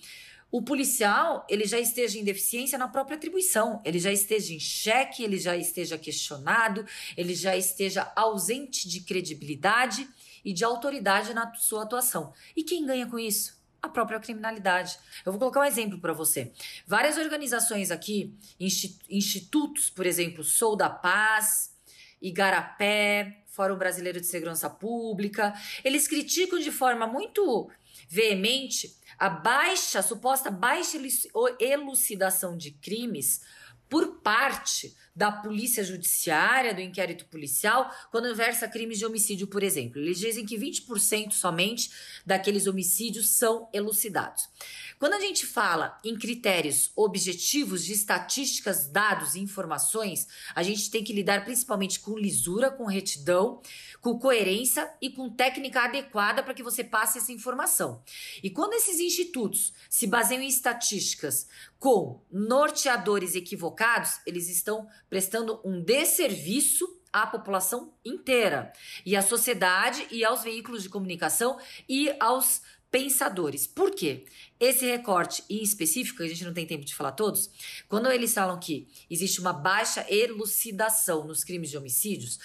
o 0.53 0.61
policial 0.61 1.47
ele 1.49 1.65
já 1.65 1.81
esteja 1.81 2.19
em 2.19 2.25
deficiência 2.25 2.77
na 2.77 2.87
própria 2.87 3.17
atribuição, 3.17 3.81
ele 3.87 3.99
já 3.99 4.13
esteja 4.13 4.53
em 4.53 4.61
xeque, 4.61 5.25
ele 5.25 5.39
já 5.39 5.57
esteja 5.57 5.97
questionado, 5.97 6.85
ele 7.17 7.35
já 7.35 7.57
esteja 7.57 8.13
ausente 8.15 8.87
de 8.87 9.01
credibilidade 9.01 10.07
e 10.45 10.53
de 10.53 10.63
autoridade 10.63 11.33
na 11.33 11.55
sua 11.55 11.85
atuação. 11.85 12.35
E 12.55 12.63
quem 12.63 12.85
ganha 12.85 13.07
com 13.07 13.19
isso? 13.19 13.63
A 13.81 13.89
própria 13.89 14.21
criminalidade. 14.21 14.99
Eu 15.25 15.33
vou 15.33 15.39
colocar 15.39 15.61
um 15.61 15.65
exemplo 15.65 15.99
para 15.99 16.13
você. 16.13 16.53
Várias 16.87 17.17
organizações 17.17 17.91
aqui, 17.91 18.35
institutos, 18.61 19.89
por 19.89 20.05
exemplo, 20.05 20.45
Sou 20.45 20.77
da 20.77 20.91
Paz, 20.91 21.75
Igarapé, 22.21 23.42
Fórum 23.53 23.77
Brasileiro 23.77 24.19
de 24.19 24.27
Segurança 24.27 24.71
Pública, 24.71 25.53
eles 25.85 26.09
criticam 26.09 26.59
de 26.59 26.73
forma 26.73 27.07
muito 27.07 27.71
veemente 28.09 28.97
a 29.19 29.29
baixa, 29.29 29.99
a 29.99 30.03
suposta 30.03 30.51
baixa 30.51 30.99
elucidação 31.61 32.57
de 32.57 32.71
crimes 32.71 33.43
por 33.93 34.23
parte 34.23 34.97
da 35.15 35.31
polícia 35.31 35.85
judiciária, 35.85 36.73
do 36.73 36.81
inquérito 36.81 37.27
policial, 37.27 37.95
quando 38.11 38.35
versa 38.35 38.67
crimes 38.67 38.99
de 38.99 39.05
homicídio, 39.05 39.47
por 39.47 39.63
exemplo. 39.63 40.01
Eles 40.01 40.19
dizem 40.19 40.47
que 40.47 40.57
20% 40.57 41.33
somente 41.33 41.91
daqueles 42.25 42.67
homicídios 42.67 43.29
são 43.29 43.69
elucidados. 43.71 44.49
Quando 44.99 45.13
a 45.13 45.21
gente 45.21 45.45
fala 45.45 46.01
em 46.03 46.17
critérios 46.17 46.91
objetivos 46.97 47.85
de 47.85 47.93
estatísticas, 47.93 48.89
dados 48.89 49.35
e 49.35 49.41
informações, 49.41 50.27
a 50.55 50.63
gente 50.63 50.91
tem 50.91 51.05
que 51.05 51.13
lidar 51.13 51.45
principalmente 51.45 52.01
com 52.01 52.17
lisura, 52.17 52.71
com 52.71 52.87
retidão, 52.87 53.61
com 54.01 54.19
coerência 54.19 54.91
e 55.03 55.11
com 55.11 55.29
técnica 55.29 55.83
adequada 55.83 56.43
para 56.43 56.55
que 56.55 56.63
você 56.63 56.83
passe 56.83 57.19
essa 57.19 57.33
informação. 57.33 58.03
E 58.43 58.49
quando 58.49 58.73
esses 58.75 58.99
institutos 58.99 59.75
se 59.91 60.07
baseiam 60.07 60.41
em 60.41 60.49
estatísticas 60.49 61.47
com 61.79 62.23
norteadores 62.31 63.35
equivocados, 63.35 63.82
eles 64.27 64.49
estão 64.49 64.89
prestando 65.09 65.61
um 65.65 65.83
desserviço 65.83 66.87
à 67.13 67.27
população 67.27 67.95
inteira 68.05 68.73
e 69.05 69.17
à 69.17 69.23
sociedade 69.23 70.07
e 70.11 70.25
aos 70.25 70.43
veículos 70.43 70.83
de 70.83 70.89
comunicação 70.89 71.59
e 71.89 72.15
aos 72.19 72.63
pensadores. 72.91 73.67
Por 73.67 73.91
quê? 73.91 74.27
Esse 74.61 74.87
recorte 74.87 75.43
em 75.49 75.63
específico, 75.63 76.23
a 76.23 76.29
gente 76.29 76.45
não 76.45 76.53
tem 76.53 76.67
tempo 76.67 76.85
de 76.85 76.95
falar 76.95 77.13
todos, 77.13 77.51
quando 77.89 78.11
eles 78.13 78.35
falam 78.35 78.61
que 78.61 78.87
existe 79.11 79.41
uma 79.41 79.53
baixa 79.53 80.07
elucidação 80.09 81.27
nos 81.27 81.43
crimes 81.43 81.71
de 81.71 81.79
homicídios, 81.79 82.39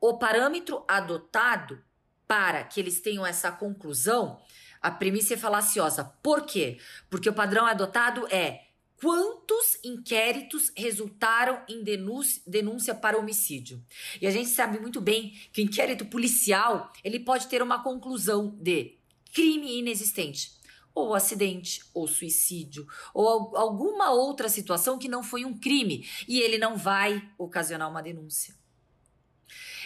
o 0.00 0.18
parâmetro 0.18 0.84
adotado 0.86 1.82
para 2.28 2.62
que 2.62 2.78
eles 2.78 3.00
tenham 3.00 3.26
essa 3.26 3.50
conclusão, 3.50 4.40
a 4.80 4.90
premissa 4.90 5.34
é 5.34 5.36
falaciosa. 5.36 6.04
Por 6.22 6.46
quê? 6.46 6.78
Porque 7.10 7.28
o 7.28 7.34
padrão 7.34 7.66
adotado 7.66 8.26
é 8.30 8.69
quantos 9.00 9.78
inquéritos 9.82 10.70
resultaram 10.76 11.64
em 11.66 11.82
denúncia, 11.82 12.42
denúncia, 12.46 12.94
para 12.94 13.18
homicídio. 13.18 13.82
E 14.20 14.26
a 14.26 14.30
gente 14.30 14.50
sabe 14.50 14.78
muito 14.78 15.00
bem 15.00 15.30
que 15.52 15.62
o 15.62 15.64
inquérito 15.64 16.04
policial 16.04 16.92
ele 17.02 17.18
pode 17.18 17.46
ter 17.46 17.62
uma 17.62 17.82
conclusão 17.82 18.56
de 18.60 18.98
crime 19.32 19.78
inexistente, 19.78 20.52
ou 20.94 21.14
acidente, 21.14 21.82
ou 21.94 22.06
suicídio, 22.06 22.86
ou 23.14 23.56
alguma 23.56 24.10
outra 24.10 24.48
situação 24.48 24.98
que 24.98 25.08
não 25.08 25.22
foi 25.22 25.44
um 25.44 25.58
crime 25.58 26.06
e 26.28 26.40
ele 26.40 26.58
não 26.58 26.76
vai 26.76 27.26
ocasionar 27.38 27.88
uma 27.88 28.02
denúncia. 28.02 28.54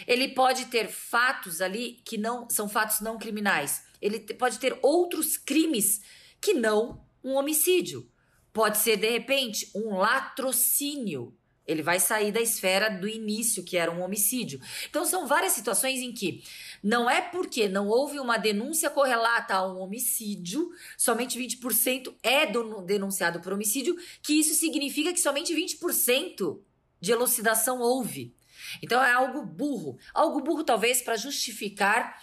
ele 0.05 0.29
pode 0.29 0.65
ter 0.65 0.89
fatos 0.89 1.61
ali 1.61 2.01
que 2.03 2.17
não 2.17 2.49
são 2.49 2.67
fatos 2.67 2.99
não 2.99 3.17
criminais. 3.17 3.83
Ele 4.01 4.19
pode 4.19 4.59
ter 4.59 4.77
outros 4.81 5.37
crimes 5.37 6.01
que 6.41 6.53
não 6.53 7.01
um 7.23 7.35
homicídio. 7.35 8.07
Pode 8.55 8.77
ser, 8.77 8.95
de 8.95 9.09
repente, 9.09 9.69
um 9.75 9.97
latrocínio. 9.97 11.37
Ele 11.67 11.83
vai 11.83 11.99
sair 11.99 12.31
da 12.31 12.39
esfera 12.39 12.89
do 12.89 13.05
início, 13.05 13.65
que 13.65 13.75
era 13.75 13.91
um 13.91 14.01
homicídio. 14.01 14.61
Então, 14.89 15.03
são 15.03 15.27
várias 15.27 15.51
situações 15.51 15.99
em 15.99 16.13
que 16.13 16.41
não 16.81 17.09
é 17.09 17.19
porque 17.19 17.67
não 17.67 17.89
houve 17.89 18.17
uma 18.17 18.37
denúncia 18.37 18.89
correlata 18.89 19.55
a 19.55 19.67
um 19.67 19.79
homicídio, 19.79 20.69
somente 20.97 21.37
20% 21.37 22.15
é 22.23 22.45
denunciado 22.85 23.41
por 23.41 23.51
homicídio, 23.51 23.97
que 24.21 24.39
isso 24.39 24.53
significa 24.53 25.11
que 25.11 25.19
somente 25.19 25.53
20% 25.53 26.61
de 27.01 27.11
elucidação 27.11 27.81
houve. 27.81 28.33
Então, 28.81 29.03
é 29.03 29.11
algo 29.11 29.45
burro. 29.45 29.97
Algo 30.13 30.39
burro, 30.39 30.63
talvez, 30.63 31.01
para 31.01 31.17
justificar 31.17 32.21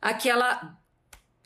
aquela 0.00 0.81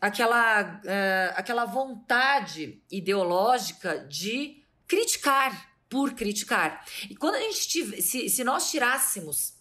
aquela, 0.00 0.62
uh, 0.62 1.34
aquela 1.36 1.64
vontade 1.64 2.82
ideológica 2.90 3.98
de 4.08 4.62
criticar 4.86 5.76
por 5.88 6.14
criticar. 6.14 6.84
E 7.08 7.16
quando 7.16 7.36
a 7.36 7.40
gente 7.40 7.68
tive, 7.68 8.02
se, 8.02 8.28
se 8.28 8.44
nós 8.44 8.70
tirássemos 8.70 9.56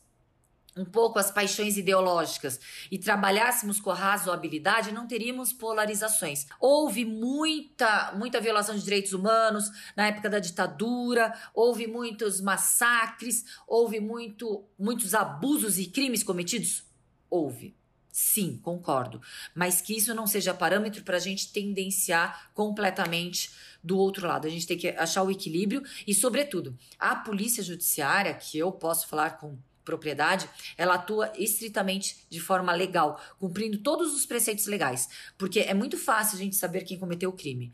um 0.77 0.83
pouco 0.83 1.17
as 1.17 1.31
paixões 1.31 1.77
ideológicas 1.77 2.59
e 2.91 2.97
trabalhássemos 2.97 3.79
com 3.79 3.91
a 3.91 3.95
razoabilidade, 3.95 4.91
não 4.91 5.07
teríamos 5.07 5.53
polarizações. 5.53 6.45
Houve 6.59 7.05
muita, 7.05 8.11
muita 8.17 8.41
violação 8.41 8.75
de 8.75 8.83
direitos 8.83 9.13
humanos 9.13 9.69
na 9.95 10.07
época 10.07 10.29
da 10.29 10.39
ditadura, 10.39 11.33
houve 11.53 11.87
muitos 11.87 12.41
massacres, 12.41 13.45
houve 13.65 14.01
muito, 14.01 14.65
muitos 14.77 15.15
abusos 15.15 15.77
e 15.77 15.87
crimes 15.87 16.23
cometidos? 16.23 16.83
Houve. 17.29 17.75
Sim, 18.17 18.57
concordo. 18.63 19.21
Mas 19.53 19.81
que 19.81 19.93
isso 19.93 20.15
não 20.15 20.25
seja 20.25 20.53
parâmetro 20.53 21.03
para 21.03 21.17
a 21.17 21.19
gente 21.19 21.51
tendenciar 21.51 22.49
completamente 22.53 23.51
do 23.83 23.97
outro 23.97 24.25
lado. 24.25 24.47
A 24.47 24.49
gente 24.49 24.65
tem 24.65 24.77
que 24.77 24.87
achar 24.87 25.21
o 25.21 25.29
equilíbrio 25.29 25.83
e, 26.07 26.13
sobretudo, 26.13 26.79
a 26.97 27.13
polícia 27.13 27.61
judiciária, 27.61 28.33
que 28.33 28.57
eu 28.57 28.71
posso 28.71 29.09
falar 29.09 29.31
com 29.31 29.59
propriedade, 29.83 30.49
ela 30.77 30.95
atua 30.95 31.29
estritamente 31.35 32.25
de 32.29 32.39
forma 32.39 32.71
legal, 32.71 33.21
cumprindo 33.37 33.79
todos 33.79 34.15
os 34.15 34.25
preceitos 34.25 34.65
legais. 34.65 35.09
Porque 35.37 35.59
é 35.59 35.73
muito 35.73 35.97
fácil 35.97 36.37
a 36.37 36.39
gente 36.39 36.55
saber 36.55 36.85
quem 36.85 36.97
cometeu 36.97 37.31
o 37.31 37.33
crime. 37.33 37.73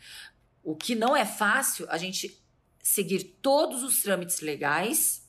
O 0.63 0.75
que 0.75 0.95
não 0.95 1.15
é 1.15 1.23
fácil, 1.23 1.85
a 1.87 1.99
gente 1.99 2.43
seguir 2.81 3.37
todos 3.43 3.83
os 3.83 4.01
trâmites 4.01 4.41
legais 4.41 5.21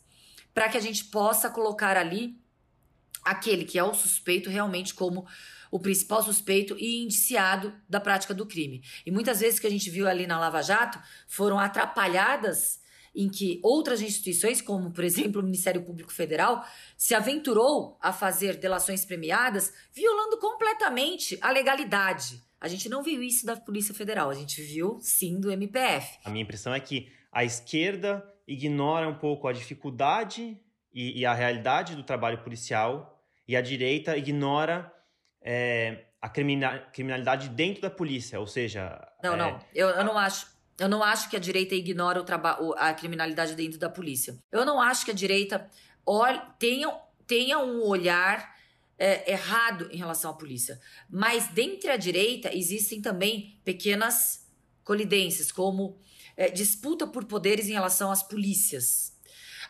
para 0.54 0.71
que 0.71 0.78
a 0.78 0.81
gente 0.81 1.04
possa 1.04 1.50
colocar 1.50 1.99
ali 1.99 2.41
aquele 3.25 3.64
que 3.64 3.79
é 3.79 3.85
o 3.85 3.95
suspeito 3.95 4.50
realmente 4.50 4.95
como 4.95 5.26
o 5.71 5.81
principal 5.81 6.23
suspeito 6.23 6.76
e 6.79 7.02
indiciado 7.02 7.75
da 7.88 7.99
prática 7.99 8.35
do 8.35 8.47
crime. 8.47 8.83
E 9.07 9.11
muitas 9.11 9.41
vezes 9.41 9.59
que 9.59 9.67
a 9.67 9.71
gente 9.71 9.88
viu 9.88 10.07
ali 10.07 10.26
na 10.26 10.38
Lava 10.38 10.62
Jato 10.62 11.00
foram 11.26 11.59
atrapalhadas 11.59 12.83
em 13.14 13.29
que 13.29 13.61
outras 13.62 14.00
instituições, 14.00 14.61
como 14.61 14.91
por 14.91 15.05
exemplo 15.05 15.41
o 15.41 15.45
Ministério 15.45 15.83
Público 15.83 16.12
Federal, 16.12 16.64
se 16.97 17.14
aventurou 17.14 17.99
a 18.00 18.12
fazer 18.12 18.57
delações 18.57 19.05
premiadas, 19.05 19.73
violando 19.93 20.38
completamente 20.38 21.38
a 21.41 21.50
legalidade. 21.50 22.43
A 22.61 22.69
gente 22.69 22.88
não 22.88 23.02
viu 23.02 23.23
isso 23.23 23.45
da 23.45 23.57
Polícia 23.57 23.95
Federal, 23.95 24.31
a 24.31 24.35
gente 24.35 24.62
viu 24.62 24.99
sim 25.00 25.41
do 25.41 25.50
MPF. 25.50 26.19
A 26.25 26.31
minha 26.31 26.43
impressão 26.43 26.75
é 26.75 26.81
que 26.81 27.11
a 27.31 27.45
esquerda 27.45 28.25
ignora 28.47 29.09
um 29.09 29.19
pouco 29.19 29.49
a 29.49 29.52
dificuldade 29.52 30.61
e, 30.92 31.20
e 31.20 31.26
a 31.26 31.34
realidade 31.34 31.94
do 31.94 32.02
trabalho 32.02 32.38
policial 32.42 33.20
e 33.46 33.56
a 33.56 33.61
direita 33.61 34.16
ignora 34.16 34.92
é, 35.40 36.04
a 36.20 36.28
criminalidade 36.28 37.49
dentro 37.49 37.82
da 37.82 37.90
polícia, 37.90 38.38
ou 38.38 38.46
seja... 38.46 39.00
Não, 39.22 39.34
é... 39.34 39.37
não, 39.37 39.61
eu, 39.75 39.88
eu 39.88 40.04
não 40.04 40.16
acho... 40.18 40.52
Eu 40.78 40.88
não 40.88 41.02
acho 41.02 41.28
que 41.28 41.37
a 41.37 41.38
direita 41.38 41.75
ignora 41.75 42.18
o 42.18 42.25
trabalho, 42.25 42.75
a 42.76 42.92
criminalidade 42.94 43.54
dentro 43.54 43.78
da 43.78 43.90
polícia. 43.90 44.37
Eu 44.50 44.64
não 44.64 44.80
acho 44.80 45.04
que 45.04 45.11
a 45.11 45.14
direita 45.14 45.68
tenha, 46.58 46.90
tenha 47.26 47.58
um 47.58 47.82
olhar 47.82 48.56
é, 48.99 49.30
errado 49.30 49.88
em 49.92 49.99
relação 49.99 50.30
à 50.30 50.34
polícia. 50.34 50.80
Mas 51.11 51.46
dentro 51.49 51.88
da 51.88 51.96
direita 51.96 52.52
existem 52.56 53.02
também 53.02 53.61
pequenas 53.62 54.50
colidências, 54.82 55.52
como 55.52 56.00
é, 56.37 56.49
disputa 56.49 57.06
por 57.06 57.26
poderes 57.26 57.68
em 57.68 57.75
relação 57.75 58.11
às 58.11 58.22
polícias. 58.22 59.12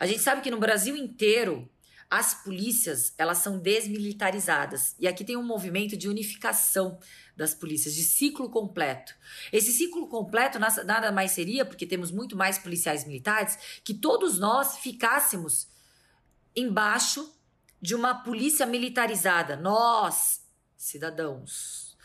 A 0.02 0.06
gente 0.06 0.18
sabe 0.18 0.40
que 0.40 0.50
no 0.50 0.58
Brasil 0.58 0.96
inteiro 0.96 1.70
as 2.10 2.34
polícias, 2.42 3.14
elas 3.16 3.38
são 3.38 3.60
desmilitarizadas. 3.60 4.96
E 4.98 5.06
aqui 5.06 5.24
tem 5.24 5.36
um 5.36 5.44
movimento 5.44 5.96
de 5.96 6.08
unificação 6.08 6.98
das 7.36 7.54
polícias, 7.54 7.94
de 7.94 8.02
ciclo 8.02 8.50
completo. 8.50 9.14
Esse 9.52 9.70
ciclo 9.70 10.08
completo 10.08 10.58
nada 10.58 11.12
mais 11.12 11.30
seria, 11.30 11.64
porque 11.64 11.86
temos 11.86 12.10
muito 12.10 12.36
mais 12.36 12.58
policiais 12.58 13.04
militares, 13.04 13.56
que 13.84 13.94
todos 13.94 14.40
nós 14.40 14.78
ficássemos 14.78 15.68
embaixo 16.56 17.32
de 17.80 17.94
uma 17.94 18.24
polícia 18.24 18.66
militarizada. 18.66 19.54
Nós, 19.54 20.44
cidadãos. 20.76 21.96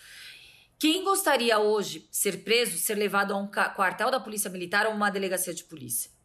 Quem 0.77 1.03
gostaria 1.03 1.57
hoje 1.57 2.07
ser 2.11 2.43
preso, 2.43 2.77
ser 2.77 2.93
levado 2.93 3.33
a 3.33 3.37
um 3.37 3.47
quartel 3.47 4.11
da 4.11 4.19
polícia 4.19 4.51
militar 4.51 4.85
ou 4.85 4.93
uma 4.93 5.09
delegacia 5.09 5.51
de 5.51 5.63
polícia? 5.63 6.15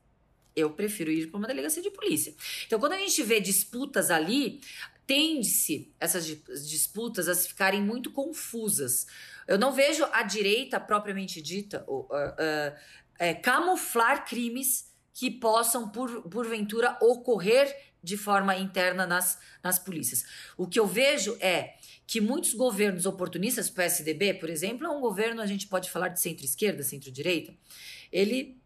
Eu 0.54 0.70
prefiro 0.70 1.10
ir 1.10 1.28
para 1.28 1.38
uma 1.38 1.46
delegacia 1.46 1.82
de 1.82 1.90
polícia. 1.90 2.34
Então, 2.66 2.78
quando 2.78 2.92
a 2.92 2.98
gente 2.98 3.22
vê 3.22 3.40
disputas 3.40 4.10
ali, 4.10 4.60
tende-se 5.06 5.92
essas 5.98 6.24
disputas 6.68 7.28
a 7.28 7.34
ficarem 7.34 7.82
muito 7.82 8.10
confusas. 8.10 9.06
Eu 9.46 9.58
não 9.58 9.72
vejo 9.72 10.04
a 10.12 10.22
direita 10.22 10.78
propriamente 10.78 11.42
dita 11.42 11.84
uh, 11.88 12.02
uh, 12.02 12.06
uh, 12.06 13.42
camuflar 13.42 14.24
crimes 14.26 14.90
que 15.12 15.30
possam, 15.30 15.88
por, 15.88 16.22
porventura, 16.28 16.96
ocorrer 17.00 17.92
de 18.02 18.16
forma 18.16 18.56
interna 18.56 19.06
nas, 19.06 19.38
nas 19.62 19.78
polícias. 19.78 20.24
O 20.56 20.66
que 20.66 20.78
eu 20.78 20.86
vejo 20.86 21.36
é 21.40 21.74
que 22.06 22.20
muitos 22.20 22.54
governos 22.54 23.06
oportunistas, 23.06 23.68
o 23.68 23.72
PSDB, 23.72 24.34
por 24.34 24.50
exemplo, 24.50 24.86
é 24.86 24.90
um 24.90 25.00
governo, 25.00 25.40
a 25.40 25.46
gente 25.46 25.66
pode 25.66 25.90
falar 25.90 26.08
de 26.08 26.20
centro-esquerda, 26.20 26.82
centro-direita, 26.82 27.54
ele 28.10 28.61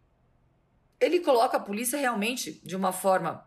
ele 1.01 1.21
coloca 1.21 1.57
a 1.57 1.61
polícia 1.61 1.99
realmente 1.99 2.61
de 2.65 2.75
uma 2.75 2.93
forma 2.93 3.47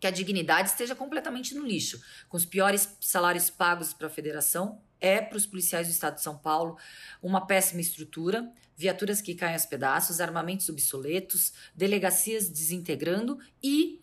que 0.00 0.06
a 0.06 0.10
dignidade 0.10 0.70
esteja 0.70 0.96
completamente 0.96 1.54
no 1.54 1.64
lixo, 1.64 2.02
com 2.28 2.36
os 2.36 2.44
piores 2.44 2.96
salários 3.00 3.48
pagos 3.48 3.92
para 3.92 4.08
a 4.08 4.10
federação, 4.10 4.82
é 5.00 5.20
para 5.20 5.36
os 5.36 5.46
policiais 5.46 5.86
do 5.86 5.92
estado 5.92 6.16
de 6.16 6.22
São 6.22 6.36
Paulo 6.36 6.76
uma 7.22 7.46
péssima 7.46 7.80
estrutura, 7.80 8.50
viaturas 8.76 9.20
que 9.20 9.34
caem 9.34 9.54
aos 9.54 9.66
pedaços, 9.66 10.20
armamentos 10.20 10.68
obsoletos, 10.68 11.52
delegacias 11.74 12.48
desintegrando 12.48 13.38
e 13.62 14.00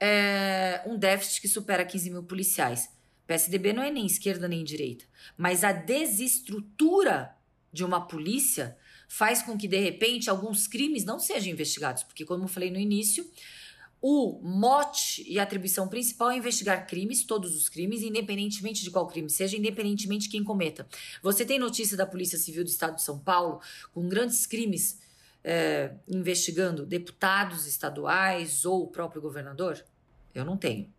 é, 0.00 0.82
um 0.86 0.96
déficit 0.96 1.40
que 1.40 1.48
supera 1.48 1.84
15 1.84 2.10
mil 2.10 2.22
policiais. 2.22 2.90
PSDB 3.26 3.72
não 3.72 3.82
é 3.82 3.90
nem 3.90 4.06
esquerda 4.06 4.46
nem 4.46 4.62
direita, 4.62 5.04
mas 5.36 5.64
a 5.64 5.72
desestrutura 5.72 7.34
de 7.72 7.84
uma 7.84 8.06
polícia 8.06 8.76
faz 9.14 9.42
com 9.42 9.56
que, 9.56 9.68
de 9.68 9.78
repente, 9.78 10.28
alguns 10.28 10.66
crimes 10.66 11.04
não 11.04 11.20
sejam 11.20 11.52
investigados, 11.52 12.02
porque, 12.02 12.24
como 12.24 12.44
eu 12.44 12.48
falei 12.48 12.68
no 12.68 12.80
início, 12.80 13.24
o 14.02 14.40
mote 14.42 15.22
e 15.30 15.38
atribuição 15.38 15.86
principal 15.86 16.32
é 16.32 16.36
investigar 16.36 16.84
crimes, 16.84 17.22
todos 17.22 17.54
os 17.54 17.68
crimes, 17.68 18.02
independentemente 18.02 18.82
de 18.82 18.90
qual 18.90 19.06
crime 19.06 19.30
seja, 19.30 19.56
independentemente 19.56 20.24
de 20.24 20.30
quem 20.30 20.42
cometa. 20.42 20.84
Você 21.22 21.44
tem 21.44 21.60
notícia 21.60 21.96
da 21.96 22.04
Polícia 22.04 22.36
Civil 22.36 22.64
do 22.64 22.70
Estado 22.70 22.96
de 22.96 23.02
São 23.02 23.16
Paulo 23.16 23.60
com 23.92 24.08
grandes 24.08 24.46
crimes 24.46 24.98
é, 25.44 25.94
investigando 26.08 26.84
deputados 26.84 27.68
estaduais 27.68 28.64
ou 28.64 28.82
o 28.82 28.88
próprio 28.88 29.22
governador? 29.22 29.80
Eu 30.34 30.44
não 30.44 30.56
tenho. 30.56 30.92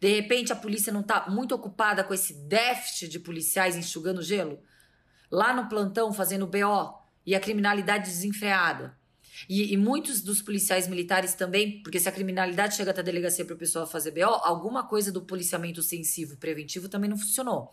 De 0.00 0.12
repente, 0.12 0.52
a 0.52 0.56
polícia 0.56 0.92
não 0.92 1.02
está 1.02 1.30
muito 1.30 1.54
ocupada 1.54 2.02
com 2.02 2.12
esse 2.12 2.34
déficit 2.34 3.08
de 3.08 3.20
policiais 3.20 3.76
enxugando 3.76 4.20
gelo? 4.20 4.60
Lá 5.32 5.54
no 5.54 5.66
plantão 5.66 6.12
fazendo 6.12 6.46
BO 6.46 6.94
e 7.24 7.34
a 7.34 7.40
criminalidade 7.40 8.10
desenfreada. 8.10 8.94
E, 9.48 9.72
e, 9.72 9.76
muitos 9.76 10.20
dos 10.20 10.42
policiais 10.42 10.86
militares 10.86 11.34
também, 11.34 11.82
porque 11.82 11.98
se 11.98 12.08
a 12.08 12.12
criminalidade 12.12 12.76
chega 12.76 12.90
até 12.90 13.00
a 13.00 13.04
delegacia 13.04 13.44
para 13.44 13.54
o 13.54 13.58
pessoal 13.58 13.86
fazer 13.86 14.10
BO, 14.10 14.24
alguma 14.24 14.86
coisa 14.86 15.10
do 15.10 15.22
policiamento 15.22 15.80
ostensivo 15.80 16.36
preventivo 16.36 16.88
também 16.88 17.08
não 17.08 17.16
funcionou. 17.16 17.70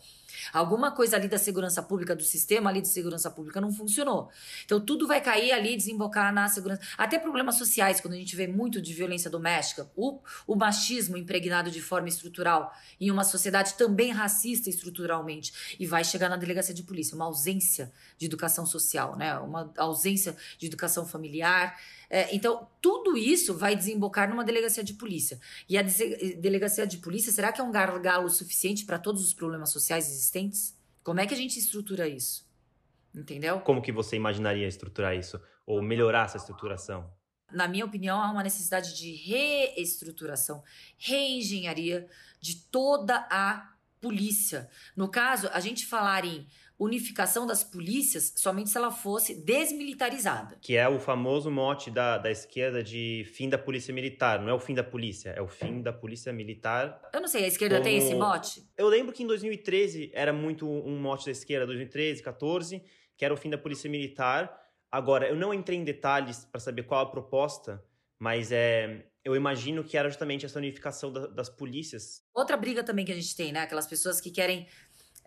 Alguma 0.53 0.91
coisa 0.91 1.15
ali 1.15 1.27
da 1.27 1.37
segurança 1.37 1.81
pública, 1.81 2.15
do 2.15 2.23
sistema 2.23 2.69
ali 2.69 2.81
de 2.81 2.87
segurança 2.87 3.29
pública 3.29 3.59
não 3.59 3.71
funcionou. 3.71 4.29
Então 4.65 4.79
tudo 4.79 5.07
vai 5.07 5.21
cair 5.21 5.51
ali, 5.51 5.75
desembocar 5.75 6.33
na 6.33 6.47
segurança. 6.47 6.81
Até 6.97 7.19
problemas 7.19 7.55
sociais, 7.55 7.99
quando 8.01 8.13
a 8.13 8.17
gente 8.17 8.35
vê 8.35 8.47
muito 8.47 8.81
de 8.81 8.93
violência 8.93 9.29
doméstica, 9.29 9.89
o, 9.95 10.19
o 10.47 10.55
machismo 10.55 11.17
impregnado 11.17 11.71
de 11.71 11.81
forma 11.81 12.09
estrutural 12.09 12.73
em 12.99 13.11
uma 13.11 13.23
sociedade 13.23 13.73
também 13.75 14.11
racista 14.11 14.69
estruturalmente. 14.69 15.75
E 15.79 15.85
vai 15.85 16.03
chegar 16.03 16.29
na 16.29 16.37
delegacia 16.37 16.73
de 16.73 16.83
polícia, 16.83 17.15
uma 17.15 17.25
ausência 17.25 17.91
de 18.17 18.25
educação 18.25 18.65
social, 18.65 19.15
né? 19.15 19.37
uma 19.39 19.71
ausência 19.77 20.35
de 20.57 20.67
educação 20.67 21.05
familiar. 21.05 21.77
É, 22.09 22.33
então, 22.35 22.67
tudo 22.81 23.17
isso 23.17 23.53
vai 23.53 23.75
desembocar 23.75 24.29
numa 24.29 24.43
delegacia 24.43 24.83
de 24.83 24.93
polícia. 24.93 25.39
E 25.67 25.77
a 25.77 25.81
delegacia 25.81 26.87
de 26.87 26.97
polícia, 26.97 27.31
será 27.31 27.51
que 27.51 27.59
é 27.59 27.63
um 27.63 27.71
gargalo 27.71 28.29
suficiente 28.29 28.85
para 28.85 28.97
todos 28.97 29.23
os 29.23 29.33
problemas 29.33 29.71
sociais 29.71 30.09
existentes? 30.09 30.77
Como 31.03 31.19
é 31.19 31.27
que 31.27 31.33
a 31.33 31.37
gente 31.37 31.59
estrutura 31.59 32.07
isso? 32.07 32.47
Entendeu? 33.13 33.59
Como 33.61 33.81
que 33.81 33.91
você 33.91 34.15
imaginaria 34.15 34.67
estruturar 34.67 35.15
isso? 35.15 35.39
Ou 35.65 35.81
melhorar 35.81 36.25
essa 36.25 36.37
estruturação? 36.37 37.11
Na 37.51 37.67
minha 37.67 37.85
opinião, 37.85 38.21
há 38.21 38.31
uma 38.31 38.43
necessidade 38.43 38.95
de 38.95 39.15
reestruturação, 39.15 40.63
reengenharia 40.97 42.07
de 42.39 42.55
toda 42.55 43.27
a 43.29 43.73
polícia. 43.99 44.69
No 44.95 45.09
caso, 45.09 45.49
a 45.51 45.59
gente 45.59 45.85
falar 45.85 46.23
em 46.25 46.47
unificação 46.79 47.45
das 47.45 47.63
polícias 47.63 48.33
somente 48.37 48.69
se 48.69 48.77
ela 48.77 48.89
fosse 48.89 49.35
desmilitarizada. 49.35 50.57
Que 50.61 50.77
é 50.77 50.87
o 50.87 50.97
famoso 50.97 51.51
mote 51.51 51.91
da, 51.91 52.17
da 52.17 52.31
esquerda 52.31 52.81
de 52.81 53.29
fim 53.33 53.49
da 53.49 53.57
polícia 53.57 53.93
militar. 53.93 54.39
Não 54.39 54.49
é 54.49 54.53
o 54.53 54.59
fim 54.59 54.73
da 54.73 54.83
polícia, 54.83 55.31
é 55.31 55.41
o 55.41 55.47
fim 55.47 55.81
da 55.81 55.91
polícia 55.91 56.31
militar. 56.31 57.01
Eu 57.13 57.19
não 57.19 57.27
sei, 57.27 57.43
a 57.43 57.47
esquerda 57.47 57.75
como... 57.75 57.83
tem 57.83 57.97
esse 57.97 58.15
mote? 58.15 58.63
Eu 58.77 58.87
lembro 58.87 59.13
que 59.13 59.23
em 59.23 59.27
2013 59.27 60.09
era 60.13 60.31
muito 60.31 60.67
um 60.67 60.97
mote 60.97 61.25
da 61.25 61.31
esquerda, 61.31 61.65
2013, 61.65 62.23
14, 62.23 62.81
que 63.17 63.25
era 63.25 63.33
o 63.33 63.37
fim 63.37 63.49
da 63.49 63.57
polícia 63.57 63.89
militar. 63.89 64.57
Agora, 64.89 65.27
eu 65.27 65.35
não 65.35 65.53
entrei 65.53 65.77
em 65.77 65.83
detalhes 65.83 66.45
para 66.45 66.61
saber 66.61 66.83
qual 66.83 67.01
a 67.01 67.11
proposta, 67.11 67.83
mas 68.17 68.51
é, 68.51 69.05
eu 69.23 69.35
imagino 69.35 69.83
que 69.83 69.97
era 69.97 70.09
justamente 70.09 70.45
essa 70.45 70.57
unificação 70.57 71.11
da, 71.11 71.27
das 71.27 71.49
polícias. 71.49 72.23
Outra 72.33 72.55
briga 72.55 72.83
também 72.83 73.05
que 73.05 73.11
a 73.11 73.15
gente 73.15 73.35
tem, 73.35 73.51
né? 73.51 73.61
Aquelas 73.61 73.85
pessoas 73.85 74.21
que 74.21 74.31
querem 74.31 74.65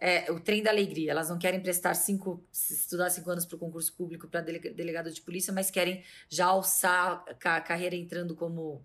é, 0.02 0.32
o 0.32 0.40
trem 0.40 0.64
da 0.64 0.70
alegria. 0.70 1.12
Elas 1.12 1.28
não 1.28 1.38
querem 1.38 1.60
prestar 1.60 1.94
cinco, 1.94 2.44
estudar 2.52 3.08
cinco 3.08 3.30
anos 3.30 3.46
para 3.46 3.54
o 3.54 3.58
concurso 3.58 3.94
público 3.94 4.26
para 4.26 4.40
delegado 4.40 5.12
de 5.12 5.22
polícia, 5.22 5.52
mas 5.52 5.70
querem 5.70 6.02
já 6.28 6.46
alçar 6.46 7.24
a 7.28 7.60
carreira 7.60 7.94
entrando 7.94 8.34
como, 8.34 8.84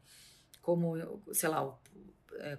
como 0.61 1.19
sei 1.33 1.49
lá, 1.49 1.75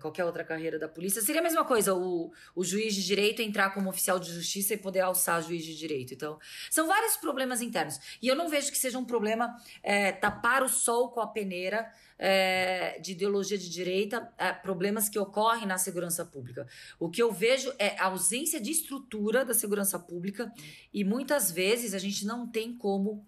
qualquer 0.00 0.24
outra 0.24 0.44
carreira 0.44 0.78
da 0.78 0.88
polícia. 0.88 1.22
Seria 1.22 1.40
a 1.40 1.44
mesma 1.44 1.64
coisa 1.64 1.94
o, 1.94 2.32
o 2.54 2.64
juiz 2.64 2.94
de 2.94 3.04
direito 3.04 3.42
entrar 3.42 3.70
como 3.70 3.88
oficial 3.88 4.18
de 4.18 4.32
justiça 4.32 4.74
e 4.74 4.76
poder 4.76 5.00
alçar 5.00 5.42
juiz 5.42 5.64
de 5.64 5.76
direito. 5.76 6.14
Então, 6.14 6.38
são 6.70 6.86
vários 6.86 7.16
problemas 7.16 7.60
internos. 7.60 7.98
E 8.20 8.28
eu 8.28 8.34
não 8.34 8.48
vejo 8.48 8.70
que 8.70 8.78
seja 8.78 8.98
um 8.98 9.04
problema 9.04 9.56
é, 9.82 10.12
tapar 10.12 10.62
o 10.62 10.68
sol 10.68 11.10
com 11.10 11.20
a 11.20 11.26
peneira 11.26 11.90
é, 12.18 12.98
de 13.00 13.12
ideologia 13.12 13.56
de 13.56 13.70
direita, 13.70 14.32
é, 14.36 14.52
problemas 14.52 15.08
que 15.08 15.18
ocorrem 15.18 15.66
na 15.66 15.78
segurança 15.78 16.24
pública. 16.24 16.66
O 16.98 17.08
que 17.08 17.22
eu 17.22 17.32
vejo 17.32 17.72
é 17.78 17.96
a 17.98 18.06
ausência 18.06 18.60
de 18.60 18.70
estrutura 18.70 19.44
da 19.44 19.54
segurança 19.54 19.98
pública 19.98 20.52
e 20.92 21.04
muitas 21.04 21.50
vezes 21.50 21.94
a 21.94 21.98
gente 21.98 22.26
não 22.26 22.46
tem 22.46 22.76
como. 22.76 23.24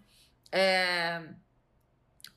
É, 0.53 1.22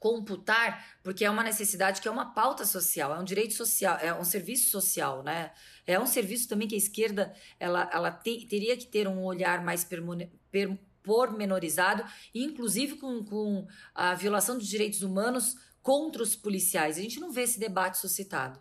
computar, 0.03 0.85
porque 1.01 1.23
é 1.23 1.29
uma 1.29 1.43
necessidade 1.43 2.01
que 2.01 2.09
é 2.09 2.11
uma 2.11 2.33
pauta 2.33 2.65
social, 2.65 3.15
é 3.15 3.19
um 3.19 3.23
direito 3.23 3.53
social, 3.53 3.97
é 4.01 4.13
um 4.13 4.25
serviço 4.25 4.69
social, 4.69 5.23
né? 5.23 5.51
É 5.87 5.97
um 5.97 6.05
serviço 6.05 6.49
também 6.49 6.67
que 6.67 6.75
a 6.75 6.77
esquerda 6.77 7.33
ela, 7.57 7.89
ela 7.89 8.11
te, 8.11 8.45
teria 8.45 8.75
que 8.75 8.85
ter 8.85 9.07
um 9.07 9.23
olhar 9.23 9.63
mais 9.63 9.85
per, 9.85 10.77
pormenorizado, 11.01 12.03
inclusive 12.35 12.97
com, 12.97 13.23
com 13.23 13.65
a 13.95 14.13
violação 14.13 14.57
dos 14.57 14.67
direitos 14.67 15.03
humanos 15.03 15.55
contra 15.81 16.21
os 16.21 16.35
policiais. 16.35 16.97
A 16.97 17.01
gente 17.01 17.21
não 17.21 17.31
vê 17.31 17.43
esse 17.43 17.57
debate 17.57 17.97
suscitado. 17.97 18.59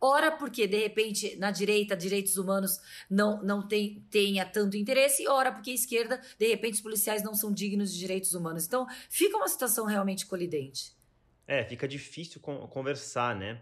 Ora, 0.00 0.30
porque 0.32 0.66
de 0.66 0.78
repente 0.78 1.36
na 1.36 1.50
direita 1.50 1.96
direitos 1.96 2.36
humanos 2.36 2.78
não, 3.08 3.42
não 3.42 3.66
tem, 3.66 4.06
tenha 4.10 4.44
tanto 4.44 4.76
interesse, 4.76 5.26
ora, 5.26 5.52
porque 5.52 5.70
a 5.70 5.74
esquerda, 5.74 6.20
de 6.38 6.48
repente, 6.48 6.74
os 6.74 6.80
policiais 6.80 7.22
não 7.22 7.34
são 7.34 7.52
dignos 7.52 7.92
de 7.92 7.98
direitos 7.98 8.34
humanos. 8.34 8.66
Então, 8.66 8.86
fica 9.08 9.36
uma 9.36 9.48
situação 9.48 9.86
realmente 9.86 10.26
colidente. 10.26 10.94
É, 11.46 11.64
fica 11.64 11.88
difícil 11.88 12.40
conversar, 12.40 13.34
né? 13.34 13.60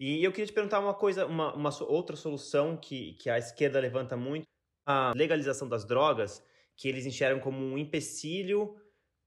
E 0.00 0.22
eu 0.22 0.30
queria 0.30 0.46
te 0.46 0.52
perguntar 0.52 0.80
uma 0.80 0.94
coisa, 0.94 1.26
uma, 1.26 1.54
uma 1.54 1.70
outra 1.84 2.16
solução 2.16 2.76
que, 2.76 3.14
que 3.14 3.28
a 3.28 3.38
esquerda 3.38 3.80
levanta 3.80 4.16
muito, 4.16 4.46
a 4.86 5.12
legalização 5.14 5.68
das 5.68 5.84
drogas, 5.84 6.42
que 6.76 6.88
eles 6.88 7.04
enxergam 7.04 7.40
como 7.40 7.58
um 7.58 7.76
empecilho 7.76 8.76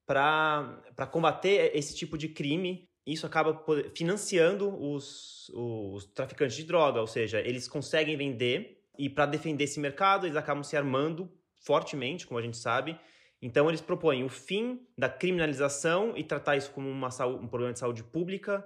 para 0.05 1.07
combater 1.11 1.75
esse 1.75 1.95
tipo 1.95 2.17
de 2.17 2.29
crime 2.29 2.89
isso 3.05 3.25
acaba 3.25 3.63
financiando 3.95 4.69
os, 4.69 5.49
os 5.53 6.05
traficantes 6.05 6.55
de 6.55 6.63
droga, 6.63 7.01
ou 7.01 7.07
seja, 7.07 7.39
eles 7.39 7.67
conseguem 7.67 8.15
vender 8.15 8.83
e 8.97 9.09
para 9.09 9.25
defender 9.25 9.63
esse 9.63 9.79
mercado 9.79 10.25
eles 10.25 10.37
acabam 10.37 10.63
se 10.63 10.77
armando 10.77 11.31
fortemente, 11.59 12.27
como 12.27 12.39
a 12.39 12.41
gente 12.41 12.57
sabe. 12.57 12.99
Então 13.41 13.67
eles 13.67 13.81
propõem 13.81 14.23
o 14.23 14.29
fim 14.29 14.85
da 14.95 15.09
criminalização 15.09 16.15
e 16.15 16.23
tratar 16.23 16.57
isso 16.57 16.71
como 16.71 16.87
uma, 16.89 17.09
um 17.25 17.47
problema 17.47 17.73
de 17.73 17.79
saúde 17.79 18.03
pública 18.03 18.63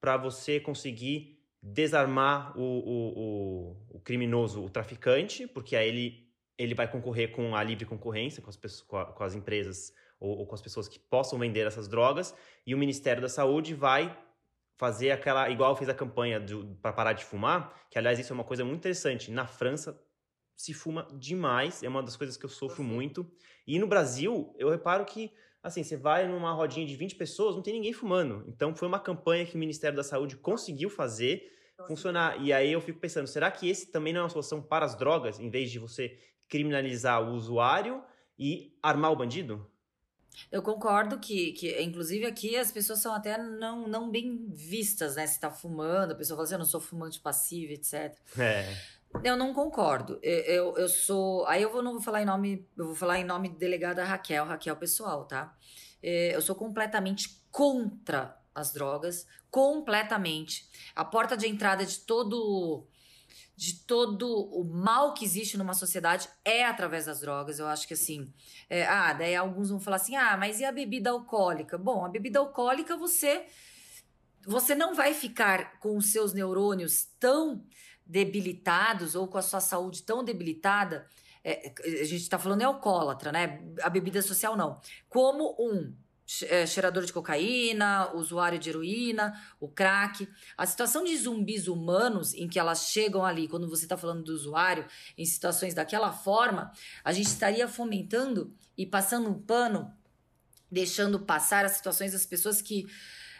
para 0.00 0.16
você 0.16 0.58
conseguir 0.58 1.38
desarmar 1.62 2.56
o, 2.56 2.62
o, 2.62 3.18
o, 3.18 3.96
o, 3.96 4.00
criminoso, 4.00 4.64
o 4.64 4.70
traficante, 4.70 5.46
porque 5.46 5.74
aí 5.74 5.88
ele, 5.88 6.28
ele 6.56 6.74
vai 6.74 6.90
concorrer 6.90 7.32
com 7.32 7.54
a 7.54 7.62
livre 7.62 7.84
concorrência 7.84 8.40
com 8.40 8.48
as, 8.48 8.56
pessoas, 8.56 8.82
com, 8.82 8.96
a, 8.96 9.04
com 9.06 9.24
as 9.24 9.34
empresas 9.34 9.92
ou, 10.18 10.38
ou 10.38 10.46
com 10.46 10.54
as 10.54 10.62
pessoas 10.62 10.88
que 10.88 10.98
possam 10.98 11.38
vender 11.38 11.66
essas 11.66 11.88
drogas, 11.88 12.34
e 12.66 12.74
o 12.74 12.78
Ministério 12.78 13.22
da 13.22 13.28
Saúde 13.28 13.74
vai 13.74 14.16
fazer 14.76 15.10
aquela, 15.10 15.48
igual 15.48 15.74
fez 15.74 15.88
a 15.88 15.94
campanha 15.94 16.44
para 16.82 16.92
parar 16.92 17.12
de 17.14 17.24
fumar, 17.24 17.74
que 17.90 17.98
aliás 17.98 18.18
isso 18.18 18.32
é 18.32 18.34
uma 18.34 18.44
coisa 18.44 18.64
muito 18.64 18.78
interessante. 18.78 19.30
Na 19.30 19.46
França 19.46 19.98
se 20.54 20.72
fuma 20.72 21.06
demais, 21.12 21.82
é 21.82 21.88
uma 21.88 22.02
das 22.02 22.16
coisas 22.16 22.36
que 22.36 22.44
eu 22.44 22.50
sofro 22.50 22.82
muito. 22.82 23.30
E 23.66 23.78
no 23.78 23.86
Brasil, 23.86 24.54
eu 24.58 24.70
reparo 24.70 25.04
que 25.04 25.32
assim, 25.62 25.82
você 25.82 25.96
vai 25.96 26.28
numa 26.28 26.52
rodinha 26.52 26.86
de 26.86 26.94
20 26.94 27.16
pessoas, 27.16 27.56
não 27.56 27.62
tem 27.62 27.74
ninguém 27.74 27.92
fumando. 27.92 28.44
Então 28.46 28.74
foi 28.74 28.86
uma 28.86 29.00
campanha 29.00 29.44
que 29.44 29.56
o 29.56 29.58
Ministério 29.58 29.96
da 29.96 30.04
Saúde 30.04 30.36
conseguiu 30.36 30.88
fazer 30.88 31.52
funcionar. 31.86 32.40
E 32.40 32.52
aí 32.52 32.72
eu 32.72 32.80
fico 32.80 33.00
pensando, 33.00 33.26
será 33.26 33.50
que 33.50 33.68
esse 33.68 33.90
também 33.90 34.12
não 34.12 34.20
é 34.20 34.22
uma 34.24 34.30
solução 34.30 34.62
para 34.62 34.84
as 34.84 34.94
drogas, 34.94 35.38
em 35.38 35.50
vez 35.50 35.70
de 35.70 35.78
você 35.78 36.18
criminalizar 36.48 37.22
o 37.22 37.34
usuário 37.34 38.02
e 38.38 38.78
armar 38.82 39.12
o 39.12 39.16
bandido? 39.16 39.68
Eu 40.50 40.62
concordo 40.62 41.18
que, 41.18 41.52
que, 41.52 41.80
inclusive, 41.82 42.26
aqui 42.26 42.56
as 42.56 42.70
pessoas 42.70 43.00
são 43.00 43.14
até 43.14 43.38
não, 43.38 43.88
não 43.88 44.10
bem 44.10 44.46
vistas, 44.48 45.16
né? 45.16 45.26
Se 45.26 45.40
tá 45.40 45.50
fumando, 45.50 46.12
a 46.12 46.14
pessoa 46.14 46.36
fala 46.36 46.44
assim, 46.44 46.54
eu 46.54 46.58
não 46.58 46.66
sou 46.66 46.80
fumante 46.80 47.20
passivo, 47.20 47.72
etc. 47.72 48.16
É. 48.38 48.76
Eu 49.24 49.36
não 49.36 49.54
concordo. 49.54 50.18
Eu, 50.22 50.40
eu, 50.40 50.76
eu, 50.76 50.88
sou. 50.88 51.46
Aí 51.46 51.62
eu 51.62 51.72
vou, 51.72 51.82
não 51.82 51.92
vou 51.92 52.02
falar 52.02 52.22
em 52.22 52.26
nome. 52.26 52.68
Eu 52.76 52.86
vou 52.86 52.94
falar 52.94 53.18
em 53.18 53.24
nome 53.24 53.48
de 53.48 53.56
delegada 53.56 54.04
Raquel, 54.04 54.44
Raquel 54.44 54.76
pessoal, 54.76 55.24
tá? 55.24 55.56
Eu 56.02 56.40
sou 56.42 56.54
completamente 56.54 57.42
contra 57.50 58.36
as 58.54 58.72
drogas. 58.72 59.26
Completamente. 59.50 60.68
A 60.94 61.04
porta 61.04 61.36
de 61.36 61.46
entrada 61.46 61.84
de 61.84 62.00
todo 62.00 62.86
de 63.56 63.74
todo 63.84 64.28
o 64.28 64.62
mal 64.64 65.14
que 65.14 65.24
existe 65.24 65.56
numa 65.56 65.72
sociedade 65.72 66.28
é 66.44 66.64
através 66.64 67.06
das 67.06 67.20
drogas. 67.20 67.58
Eu 67.58 67.66
acho 67.66 67.88
que 67.88 67.94
assim, 67.94 68.30
é, 68.68 68.84
ah, 68.86 69.14
daí 69.14 69.34
alguns 69.34 69.70
vão 69.70 69.80
falar 69.80 69.96
assim, 69.96 70.14
ah, 70.14 70.36
mas 70.36 70.60
e 70.60 70.64
a 70.64 70.70
bebida 70.70 71.10
alcoólica? 71.10 71.78
Bom, 71.78 72.04
a 72.04 72.08
bebida 72.08 72.38
alcoólica 72.38 72.96
você 72.96 73.46
você 74.46 74.76
não 74.76 74.94
vai 74.94 75.12
ficar 75.12 75.80
com 75.80 75.96
os 75.96 76.12
seus 76.12 76.32
neurônios 76.32 77.08
tão 77.18 77.64
debilitados 78.04 79.16
ou 79.16 79.26
com 79.26 79.38
a 79.38 79.42
sua 79.42 79.60
saúde 79.60 80.04
tão 80.04 80.22
debilitada. 80.22 81.08
É, 81.42 81.72
a 81.84 82.04
gente 82.04 82.22
está 82.22 82.38
falando 82.38 82.60
é 82.60 82.64
alcoólatra, 82.64 83.32
né? 83.32 83.60
A 83.82 83.90
bebida 83.90 84.22
social 84.22 84.56
não. 84.56 84.80
Como 85.08 85.56
um 85.58 85.92
é, 85.92 86.05
cheirador 86.26 87.04
de 87.04 87.12
cocaína, 87.12 88.12
usuário 88.12 88.58
de 88.58 88.68
heroína, 88.68 89.40
o 89.60 89.68
crack. 89.68 90.28
A 90.56 90.66
situação 90.66 91.04
de 91.04 91.16
zumbis 91.16 91.68
humanos 91.68 92.34
em 92.34 92.48
que 92.48 92.58
elas 92.58 92.88
chegam 92.88 93.24
ali, 93.24 93.46
quando 93.46 93.68
você 93.68 93.84
está 93.84 93.96
falando 93.96 94.24
do 94.24 94.32
usuário, 94.32 94.84
em 95.16 95.24
situações 95.24 95.72
daquela 95.72 96.12
forma, 96.12 96.72
a 97.04 97.12
gente 97.12 97.28
estaria 97.28 97.68
fomentando 97.68 98.52
e 98.76 98.84
passando 98.84 99.30
um 99.30 99.40
pano, 99.40 99.94
deixando 100.70 101.20
passar 101.20 101.64
as 101.64 101.72
situações 101.72 102.12
das 102.12 102.26
pessoas 102.26 102.60
que 102.60 102.86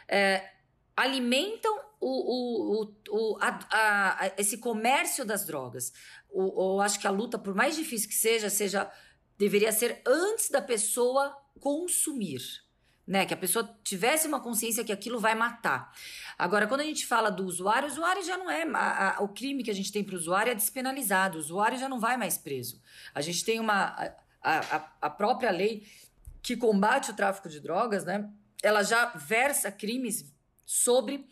é, 0.07 0.49
alimentam 0.95 1.77
o, 1.99 2.83
o, 2.83 2.93
o, 3.09 3.37
a, 3.41 3.59
a, 3.69 4.31
esse 4.37 4.59
comércio 4.59 5.25
das 5.25 5.45
drogas. 5.45 5.91
Eu 6.33 6.79
acho 6.79 6.99
que 6.99 7.07
a 7.07 7.11
luta, 7.11 7.37
por 7.37 7.53
mais 7.53 7.75
difícil 7.75 8.07
que 8.07 8.15
seja, 8.15 8.49
seja 8.49 8.89
deveria 9.37 9.71
ser 9.71 10.01
antes 10.05 10.49
da 10.49 10.61
pessoa 10.61 11.35
consumir 11.59 12.66
né? 13.07 13.25
Que 13.25 13.33
a 13.33 13.37
pessoa 13.37 13.69
tivesse 13.83 14.27
uma 14.27 14.39
consciência 14.39 14.83
que 14.83 14.91
aquilo 14.91 15.19
vai 15.19 15.33
matar. 15.33 15.93
Agora, 16.37 16.67
quando 16.67 16.81
a 16.81 16.83
gente 16.83 17.05
fala 17.05 17.29
do 17.29 17.45
usuário, 17.45 17.87
o 17.87 17.91
usuário 17.91 18.23
já 18.23 18.37
não 18.37 18.51
é. 18.51 18.63
A, 18.73 19.17
a, 19.17 19.23
o 19.23 19.29
crime 19.29 19.63
que 19.63 19.71
a 19.71 19.73
gente 19.73 19.91
tem 19.91 20.03
para 20.03 20.15
o 20.15 20.17
usuário 20.17 20.51
é 20.51 20.55
despenalizado, 20.55 21.37
o 21.37 21.39
usuário 21.39 21.79
já 21.79 21.87
não 21.87 21.99
vai 21.99 22.17
mais 22.17 22.37
preso. 22.37 22.81
A 23.15 23.21
gente 23.21 23.45
tem 23.45 23.59
uma. 23.59 23.95
A, 24.41 24.91
a 25.01 25.09
própria 25.09 25.51
lei 25.51 25.85
que 26.41 26.55
combate 26.55 27.11
o 27.11 27.13
tráfico 27.13 27.49
de 27.49 27.59
drogas, 27.59 28.05
né? 28.05 28.29
Ela 28.61 28.83
já 28.83 29.07
versa 29.07 29.71
crimes 29.71 30.33
sobre 30.65 31.27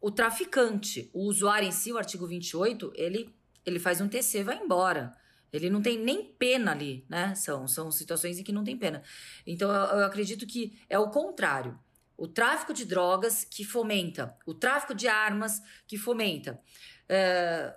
o 0.00 0.10
traficante. 0.10 1.10
O 1.12 1.24
usuário 1.26 1.68
em 1.68 1.72
si, 1.72 1.92
o 1.92 1.98
artigo 1.98 2.26
28, 2.26 2.92
ele, 2.94 3.34
ele 3.64 3.78
faz 3.78 4.00
um 4.00 4.08
TC, 4.08 4.42
vai 4.42 4.56
embora. 4.56 5.16
Ele 5.52 5.68
não 5.70 5.82
tem 5.82 5.98
nem 5.98 6.24
pena 6.24 6.72
ali, 6.72 7.04
né? 7.08 7.34
São, 7.34 7.66
são 7.68 7.90
situações 7.90 8.38
em 8.38 8.44
que 8.44 8.52
não 8.52 8.64
tem 8.64 8.76
pena. 8.76 9.02
Então 9.46 9.70
eu, 9.70 9.98
eu 9.98 10.04
acredito 10.06 10.46
que 10.46 10.78
é 10.88 10.98
o 10.98 11.10
contrário. 11.10 11.78
o 12.16 12.28
tráfico 12.28 12.74
de 12.74 12.84
drogas 12.84 13.44
que 13.44 13.64
fomenta, 13.64 14.36
o 14.44 14.52
tráfico 14.54 14.94
de 14.94 15.08
armas 15.08 15.62
que 15.86 15.96
fomenta, 15.96 16.60
é, 17.08 17.74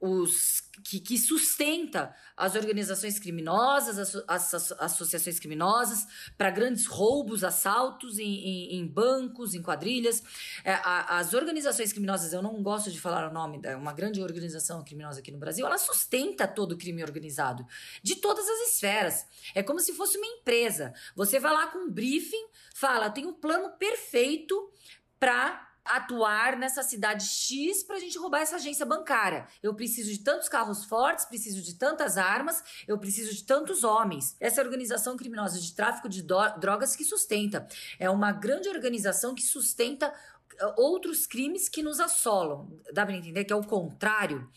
os 0.00 0.60
que, 0.84 1.00
que, 1.00 1.18
sustenta 1.18 2.14
as 2.36 2.54
organizações 2.54 3.18
criminosas, 3.18 3.98
as, 3.98 4.14
as, 4.28 4.54
as 4.54 4.72
associações 4.72 5.38
criminosas, 5.38 6.06
para 6.36 6.50
grandes 6.50 6.86
roubos, 6.86 7.42
assaltos 7.42 8.18
em, 8.18 8.24
em, 8.24 8.76
em 8.76 8.86
bancos, 8.86 9.54
em 9.54 9.62
quadrilhas. 9.62 10.22
É, 10.64 10.74
a, 10.74 11.18
as 11.18 11.32
organizações 11.32 11.92
criminosas, 11.92 12.32
eu 12.32 12.42
não 12.42 12.62
gosto 12.62 12.90
de 12.90 13.00
falar 13.00 13.30
o 13.30 13.32
nome, 13.32 13.60
é 13.64 13.74
uma 13.74 13.92
grande 13.92 14.20
organização 14.20 14.84
criminosa 14.84 15.20
aqui 15.20 15.32
no 15.32 15.38
Brasil, 15.38 15.66
ela 15.66 15.78
sustenta 15.78 16.46
todo 16.46 16.72
o 16.72 16.78
crime 16.78 17.02
organizado, 17.02 17.66
de 18.02 18.16
todas 18.16 18.46
as 18.46 18.72
esferas. 18.72 19.26
É 19.54 19.62
como 19.62 19.80
se 19.80 19.94
fosse 19.94 20.18
uma 20.18 20.26
empresa. 20.26 20.92
Você 21.14 21.40
vai 21.40 21.52
lá 21.52 21.68
com 21.68 21.78
um 21.78 21.90
briefing, 21.90 22.46
fala, 22.74 23.10
tem 23.10 23.26
um 23.26 23.32
plano 23.32 23.70
perfeito 23.78 24.70
para 25.18 25.65
atuar 25.88 26.56
nessa 26.56 26.82
cidade 26.82 27.24
X 27.24 27.82
para 27.82 27.96
a 27.96 28.00
gente 28.00 28.18
roubar 28.18 28.40
essa 28.40 28.56
agência 28.56 28.84
bancária. 28.84 29.46
Eu 29.62 29.74
preciso 29.74 30.10
de 30.10 30.18
tantos 30.18 30.48
carros 30.48 30.84
fortes, 30.84 31.24
preciso 31.24 31.62
de 31.62 31.74
tantas 31.74 32.18
armas, 32.18 32.62
eu 32.86 32.98
preciso 32.98 33.34
de 33.34 33.44
tantos 33.44 33.84
homens. 33.84 34.36
Essa 34.40 34.60
organização 34.60 35.16
criminosa 35.16 35.60
de 35.60 35.74
tráfico 35.74 36.08
de 36.08 36.22
drogas 36.22 36.94
que 36.96 37.04
sustenta. 37.04 37.66
É 37.98 38.08
uma 38.10 38.32
grande 38.32 38.68
organização 38.68 39.34
que 39.34 39.42
sustenta 39.42 40.08
uh, 40.08 40.80
outros 40.80 41.26
crimes 41.26 41.68
que 41.68 41.82
nos 41.82 42.00
assolam. 42.00 42.68
Dá 42.92 43.04
para 43.04 43.16
entender 43.16 43.44
que 43.44 43.52
é 43.52 43.56
o 43.56 43.64
contrário? 43.64 44.48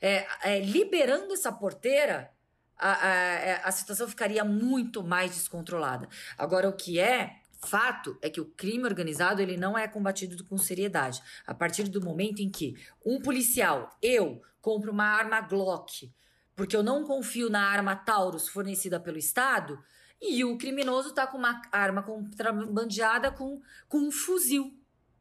É, 0.00 0.26
é, 0.42 0.60
liberando 0.60 1.32
essa 1.32 1.50
porteira, 1.50 2.30
a, 2.76 3.06
a, 3.06 3.10
é, 3.10 3.60
a 3.64 3.72
situação 3.72 4.08
ficaria 4.08 4.44
muito 4.44 5.02
mais 5.02 5.32
descontrolada. 5.32 6.08
Agora, 6.36 6.68
o 6.68 6.72
que 6.72 7.00
é 7.00 7.37
Fato 7.60 8.16
é 8.22 8.30
que 8.30 8.40
o 8.40 8.46
crime 8.46 8.84
organizado 8.84 9.42
ele 9.42 9.56
não 9.56 9.76
é 9.76 9.88
combatido 9.88 10.42
com 10.44 10.56
seriedade. 10.56 11.22
A 11.46 11.54
partir 11.54 11.84
do 11.84 12.00
momento 12.00 12.40
em 12.40 12.48
que 12.48 12.74
um 13.04 13.20
policial, 13.20 13.96
eu, 14.00 14.40
compro 14.60 14.92
uma 14.92 15.04
arma 15.04 15.40
Glock, 15.40 16.12
porque 16.54 16.76
eu 16.76 16.82
não 16.82 17.04
confio 17.04 17.50
na 17.50 17.62
arma 17.62 17.96
Taurus 17.96 18.48
fornecida 18.48 19.00
pelo 19.00 19.18
Estado, 19.18 19.78
e 20.20 20.44
o 20.44 20.58
criminoso 20.58 21.10
está 21.10 21.26
com 21.26 21.38
uma 21.38 21.62
arma 21.70 22.02
contrabandeada 22.02 23.30
com, 23.30 23.60
com 23.88 23.98
um 23.98 24.10
fuzil. 24.10 24.74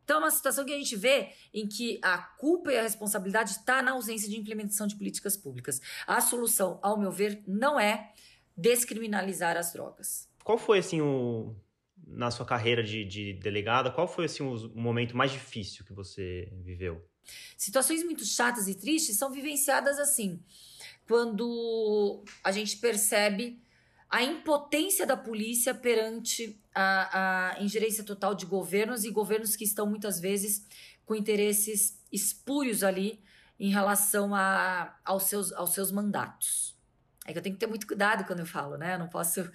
Então, 0.03 0.17
é 0.17 0.19
uma 0.19 0.31
situação 0.31 0.63
que 0.63 0.73
a 0.73 0.77
gente 0.77 0.95
vê 0.95 1.33
em 1.53 1.67
que 1.67 1.99
a 2.01 2.17
culpa 2.17 2.71
e 2.71 2.77
a 2.77 2.81
responsabilidade 2.81 3.51
está 3.51 3.81
na 3.81 3.91
ausência 3.91 4.29
de 4.29 4.37
implementação 4.37 4.87
de 4.87 4.95
políticas 4.95 5.35
públicas. 5.35 5.81
A 6.07 6.21
solução, 6.21 6.79
ao 6.81 6.97
meu 6.97 7.11
ver, 7.11 7.43
não 7.45 7.79
é 7.79 8.13
descriminalizar 8.55 9.57
as 9.57 9.73
drogas. 9.73 10.29
Qual 10.43 10.57
foi, 10.57 10.79
assim, 10.79 11.01
o, 11.01 11.53
na 12.07 12.31
sua 12.31 12.45
carreira 12.45 12.81
de, 12.81 13.03
de 13.03 13.33
delegada, 13.33 13.91
qual 13.91 14.07
foi 14.07 14.25
assim, 14.25 14.43
o 14.43 14.69
momento 14.75 15.15
mais 15.15 15.31
difícil 15.31 15.85
que 15.85 15.93
você 15.93 16.49
viveu? 16.63 17.05
Situações 17.57 18.03
muito 18.03 18.25
chatas 18.25 18.67
e 18.67 18.75
tristes 18.75 19.17
são 19.17 19.31
vivenciadas 19.31 19.99
assim, 19.99 20.41
quando 21.05 22.23
a 22.43 22.51
gente 22.51 22.77
percebe 22.77 23.61
a 24.09 24.23
impotência 24.23 25.05
da 25.05 25.17
polícia 25.17 25.75
perante 25.75 26.57
a, 26.73 27.55
a 27.57 27.61
ingerência 27.61 28.03
total 28.03 28.33
de 28.33 28.45
governos 28.45 29.03
e 29.03 29.11
governos 29.11 29.55
que 29.55 29.65
estão 29.65 29.85
muitas 29.85 30.19
vezes 30.19 30.65
com 31.05 31.13
interesses 31.13 32.01
espúrios 32.11 32.83
ali 32.83 33.21
em 33.59 33.69
relação 33.69 34.33
a, 34.33 34.97
aos, 35.03 35.23
seus, 35.23 35.51
aos 35.51 35.71
seus 35.71 35.91
mandatos. 35.91 36.76
É 37.27 37.33
que 37.33 37.37
eu 37.39 37.43
tenho 37.43 37.55
que 37.55 37.59
ter 37.59 37.67
muito 37.67 37.85
cuidado 37.85 38.23
quando 38.23 38.39
eu 38.39 38.45
falo, 38.45 38.77
né? 38.77 38.95
Eu 38.95 38.99
não 38.99 39.09
posso. 39.09 39.51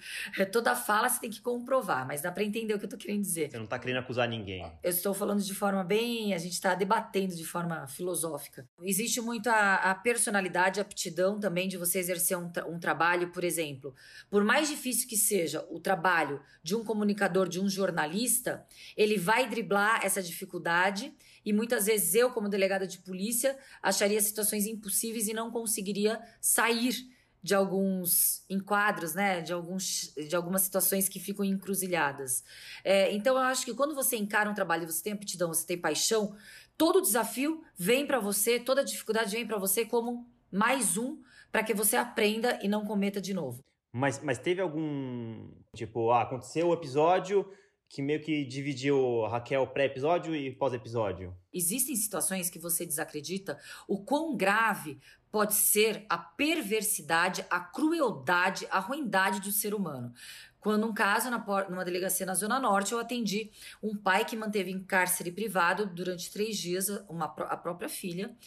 Toda 0.51 0.75
fala 0.75 1.09
você 1.09 1.19
tem 1.19 1.31
que 1.31 1.41
comprovar, 1.41 2.05
mas 2.05 2.21
dá 2.21 2.31
para 2.31 2.43
entender 2.43 2.75
o 2.75 2.77
que 2.77 2.85
eu 2.85 2.89
tô 2.89 2.97
querendo 2.97 3.21
dizer. 3.21 3.49
Você 3.49 3.57
não 3.57 3.65
tá 3.65 3.79
querendo 3.79 3.97
acusar 3.97 4.29
ninguém. 4.29 4.63
Eu 4.83 4.91
estou 4.91 5.11
falando 5.11 5.41
de 5.41 5.55
forma 5.55 5.83
bem. 5.83 6.35
A 6.35 6.37
gente 6.37 6.53
está 6.53 6.75
debatendo 6.75 7.35
de 7.35 7.43
forma 7.43 7.87
filosófica. 7.87 8.69
Existe 8.83 9.19
muito 9.21 9.47
a, 9.47 9.75
a 9.77 9.95
personalidade, 9.95 10.79
a 10.79 10.83
aptidão 10.83 11.39
também 11.39 11.67
de 11.67 11.75
você 11.75 11.97
exercer 11.97 12.37
um, 12.37 12.47
tra 12.47 12.63
um 12.67 12.79
trabalho, 12.79 13.31
por 13.31 13.43
exemplo. 13.43 13.95
Por 14.29 14.43
mais 14.43 14.69
difícil 14.69 15.09
que 15.09 15.17
seja 15.17 15.65
o 15.71 15.79
trabalho 15.79 16.39
de 16.61 16.75
um 16.75 16.83
comunicador, 16.83 17.49
de 17.49 17.59
um 17.59 17.67
jornalista, 17.67 18.63
ele 18.95 19.17
vai 19.17 19.49
driblar 19.49 20.05
essa 20.05 20.21
dificuldade. 20.21 21.11
E 21.43 21.51
muitas 21.51 21.87
vezes 21.87 22.13
eu, 22.13 22.29
como 22.29 22.47
delegada 22.47 22.85
de 22.85 22.99
polícia, 22.99 23.57
acharia 23.81 24.21
situações 24.21 24.67
impossíveis 24.67 25.27
e 25.27 25.33
não 25.33 25.49
conseguiria 25.49 26.21
sair 26.39 27.11
de 27.43 27.53
alguns 27.53 28.45
enquadros, 28.49 29.13
né? 29.13 29.41
De, 29.41 29.51
alguns, 29.51 30.13
de 30.15 30.35
algumas 30.35 30.61
situações 30.61 31.09
que 31.09 31.19
ficam 31.19 31.43
encruzilhadas. 31.43 32.43
É, 32.83 33.13
então, 33.13 33.35
eu 33.35 33.41
acho 33.41 33.65
que 33.65 33.73
quando 33.73 33.93
você 33.93 34.15
encara 34.15 34.49
um 34.49 34.53
trabalho, 34.53 34.89
você 34.89 35.03
tem 35.03 35.13
aptidão, 35.13 35.49
você 35.49 35.67
tem 35.67 35.77
paixão, 35.77 36.35
todo 36.77 37.01
desafio 37.01 37.61
vem 37.75 38.07
para 38.07 38.19
você, 38.19 38.59
toda 38.59 38.83
dificuldade 38.83 39.35
vem 39.35 39.45
para 39.45 39.57
você 39.57 39.85
como 39.85 40.25
mais 40.49 40.97
um 40.97 41.21
para 41.51 41.63
que 41.63 41.73
você 41.73 41.97
aprenda 41.97 42.59
e 42.63 42.67
não 42.67 42.85
cometa 42.85 43.19
de 43.19 43.33
novo. 43.33 43.59
Mas, 43.91 44.23
mas 44.23 44.39
teve 44.39 44.59
algum. 44.59 45.51
Tipo, 45.75 46.11
ah, 46.11 46.23
aconteceu 46.23 46.69
o 46.69 46.73
episódio 46.73 47.47
que 47.93 48.01
meio 48.01 48.19
que 48.19 48.43
dividiu 48.43 49.27
Raquel 49.27 49.67
pré-episódio 49.67 50.35
e 50.35 50.51
pós-episódio? 50.51 51.35
Existem 51.53 51.95
situações 51.95 52.49
que 52.49 52.57
você 52.57 52.87
desacredita 52.87 53.59
o 53.87 54.03
quão 54.03 54.35
grave 54.35 54.99
pode 55.33 55.55
ser 55.55 56.05
a 56.07 56.15
perversidade, 56.15 57.43
a 57.49 57.59
crueldade, 57.59 58.67
a 58.69 58.77
ruindade 58.77 59.41
do 59.41 59.51
ser 59.51 59.73
humano. 59.73 60.13
Quando 60.59 60.85
um 60.85 60.93
caso, 60.93 61.31
na, 61.31 61.43
numa 61.67 61.83
delegacia 61.83 62.23
na 62.23 62.35
Zona 62.35 62.59
Norte, 62.59 62.91
eu 62.91 62.99
atendi 62.99 63.49
um 63.81 63.97
pai 63.97 64.25
que 64.25 64.35
manteve 64.35 64.69
em 64.69 64.83
cárcere 64.83 65.31
privado 65.31 65.87
durante 65.87 66.31
três 66.31 66.55
dias 66.55 66.87
uma, 67.09 67.25
a 67.25 67.57
própria 67.57 67.89
filha. 67.89 68.37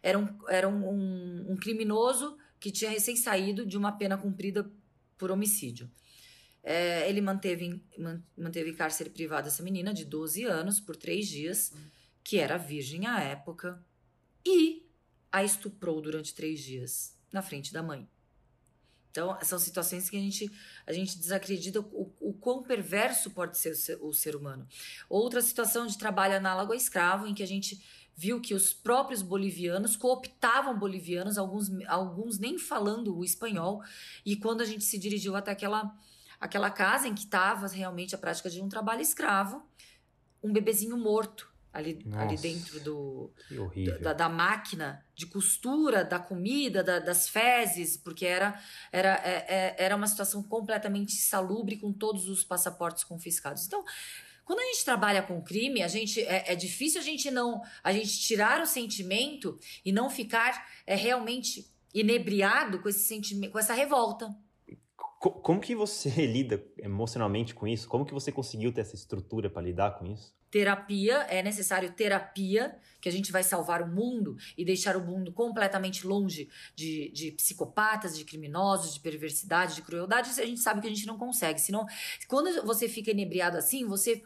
Era, 0.00 0.20
um, 0.20 0.38
era 0.48 0.68
um, 0.68 0.88
um, 0.88 1.46
um 1.48 1.56
criminoso 1.56 2.38
que 2.60 2.70
tinha 2.70 2.92
recém 2.92 3.16
saído 3.16 3.66
de 3.66 3.76
uma 3.76 3.90
pena 3.90 4.16
cumprida 4.16 4.70
por 5.18 5.32
homicídio. 5.32 5.90
É, 6.62 7.10
ele 7.10 7.20
manteve, 7.20 7.84
manteve 8.38 8.70
em 8.70 8.76
cárcere 8.76 9.10
privado 9.10 9.48
essa 9.48 9.64
menina 9.64 9.92
de 9.92 10.04
12 10.04 10.44
anos 10.44 10.78
por 10.78 10.94
três 10.94 11.26
dias, 11.26 11.72
que 12.22 12.38
era 12.38 12.56
virgem 12.56 13.04
à 13.04 13.18
época, 13.18 13.84
e 14.44 14.85
a 15.36 15.44
estuprou 15.44 16.00
durante 16.00 16.34
três 16.34 16.60
dias 16.60 17.14
na 17.30 17.42
frente 17.42 17.70
da 17.70 17.82
mãe. 17.82 18.08
Então, 19.10 19.36
são 19.42 19.58
situações 19.58 20.08
que 20.08 20.16
a 20.16 20.20
gente, 20.20 20.50
a 20.86 20.94
gente 20.94 21.18
desacredita 21.18 21.80
o, 21.80 22.10
o 22.18 22.32
quão 22.32 22.62
perverso 22.62 23.30
pode 23.30 23.58
ser 23.58 23.72
o 23.72 23.76
ser, 23.76 23.98
o 24.00 24.12
ser 24.14 24.34
humano. 24.34 24.66
Outra 25.10 25.42
situação 25.42 25.86
de 25.86 25.98
trabalho 25.98 26.36
análogo 26.36 26.72
a 26.72 26.76
escravo, 26.76 27.26
em 27.26 27.34
que 27.34 27.42
a 27.42 27.46
gente 27.46 27.84
viu 28.14 28.40
que 28.40 28.54
os 28.54 28.72
próprios 28.72 29.20
bolivianos 29.20 29.94
cooptavam 29.94 30.78
bolivianos, 30.78 31.36
alguns, 31.36 31.70
alguns 31.86 32.38
nem 32.38 32.58
falando 32.58 33.14
o 33.14 33.22
espanhol, 33.22 33.82
e 34.24 34.36
quando 34.36 34.62
a 34.62 34.64
gente 34.64 34.84
se 34.84 34.98
dirigiu 34.98 35.36
até 35.36 35.50
aquela, 35.50 35.94
aquela 36.40 36.70
casa 36.70 37.08
em 37.08 37.14
que 37.14 37.24
estava 37.24 37.66
realmente 37.66 38.14
a 38.14 38.18
prática 38.18 38.48
de 38.48 38.62
um 38.62 38.70
trabalho 38.70 39.02
escravo, 39.02 39.62
um 40.42 40.50
bebezinho 40.50 40.96
morto 40.96 41.54
ali, 41.76 41.98
ali 42.12 42.36
dentro 42.38 42.80
do, 42.80 43.30
da, 44.00 44.14
da, 44.14 44.28
máquina 44.30 45.04
de 45.14 45.26
costura 45.26 46.02
da 46.02 46.18
comida, 46.18 46.82
da, 46.82 46.98
das 46.98 47.28
fezes, 47.28 47.98
porque 47.98 48.24
era, 48.24 48.58
era, 48.90 49.14
é, 49.22 49.44
é, 49.46 49.76
era 49.78 49.94
uma 49.94 50.06
situação 50.06 50.42
completamente 50.42 51.14
insalubre 51.14 51.76
com 51.76 51.92
todos 51.92 52.30
os 52.30 52.42
passaportes 52.42 53.04
confiscados. 53.04 53.66
Então, 53.66 53.84
quando 54.42 54.60
a 54.60 54.64
gente 54.64 54.84
trabalha 54.86 55.22
com 55.22 55.42
crime, 55.42 55.82
a 55.82 55.88
gente 55.88 56.22
é, 56.22 56.52
é 56.52 56.56
difícil 56.56 56.98
a 56.98 57.04
gente 57.04 57.30
não 57.30 57.62
a 57.84 57.92
gente 57.92 58.18
tirar 58.20 58.62
o 58.62 58.66
sentimento 58.66 59.58
e 59.84 59.92
não 59.92 60.08
ficar 60.08 60.66
é, 60.86 60.94
realmente 60.94 61.70
inebriado 61.92 62.80
com 62.80 62.88
esse 62.88 63.00
sentimento, 63.00 63.52
com 63.52 63.58
essa 63.58 63.74
revolta. 63.74 64.34
Como 65.18 65.60
que 65.60 65.74
você 65.74 66.08
lida 66.26 66.64
emocionalmente 66.78 67.54
com 67.54 67.66
isso? 67.66 67.86
Como 67.86 68.06
que 68.06 68.14
você 68.14 68.32
conseguiu 68.32 68.72
ter 68.72 68.80
essa 68.80 68.94
estrutura 68.94 69.50
para 69.50 69.60
lidar 69.60 69.98
com 69.98 70.06
isso? 70.06 70.34
Terapia, 70.56 71.26
é 71.28 71.42
necessário 71.42 71.92
terapia, 71.92 72.74
que 72.98 73.10
a 73.10 73.12
gente 73.12 73.30
vai 73.30 73.42
salvar 73.42 73.82
o 73.82 73.86
mundo 73.86 74.38
e 74.56 74.64
deixar 74.64 74.96
o 74.96 75.04
mundo 75.04 75.30
completamente 75.30 76.06
longe 76.06 76.48
de, 76.74 77.10
de 77.10 77.30
psicopatas, 77.32 78.16
de 78.16 78.24
criminosos, 78.24 78.94
de 78.94 79.00
perversidade, 79.00 79.74
de 79.74 79.82
crueldade, 79.82 80.30
a 80.40 80.46
gente 80.46 80.60
sabe 80.60 80.80
que 80.80 80.86
a 80.86 80.90
gente 80.90 81.06
não 81.06 81.18
consegue. 81.18 81.60
Senão, 81.60 81.84
quando 82.26 82.64
você 82.64 82.88
fica 82.88 83.10
inebriado 83.10 83.58
assim, 83.58 83.86
você. 83.86 84.22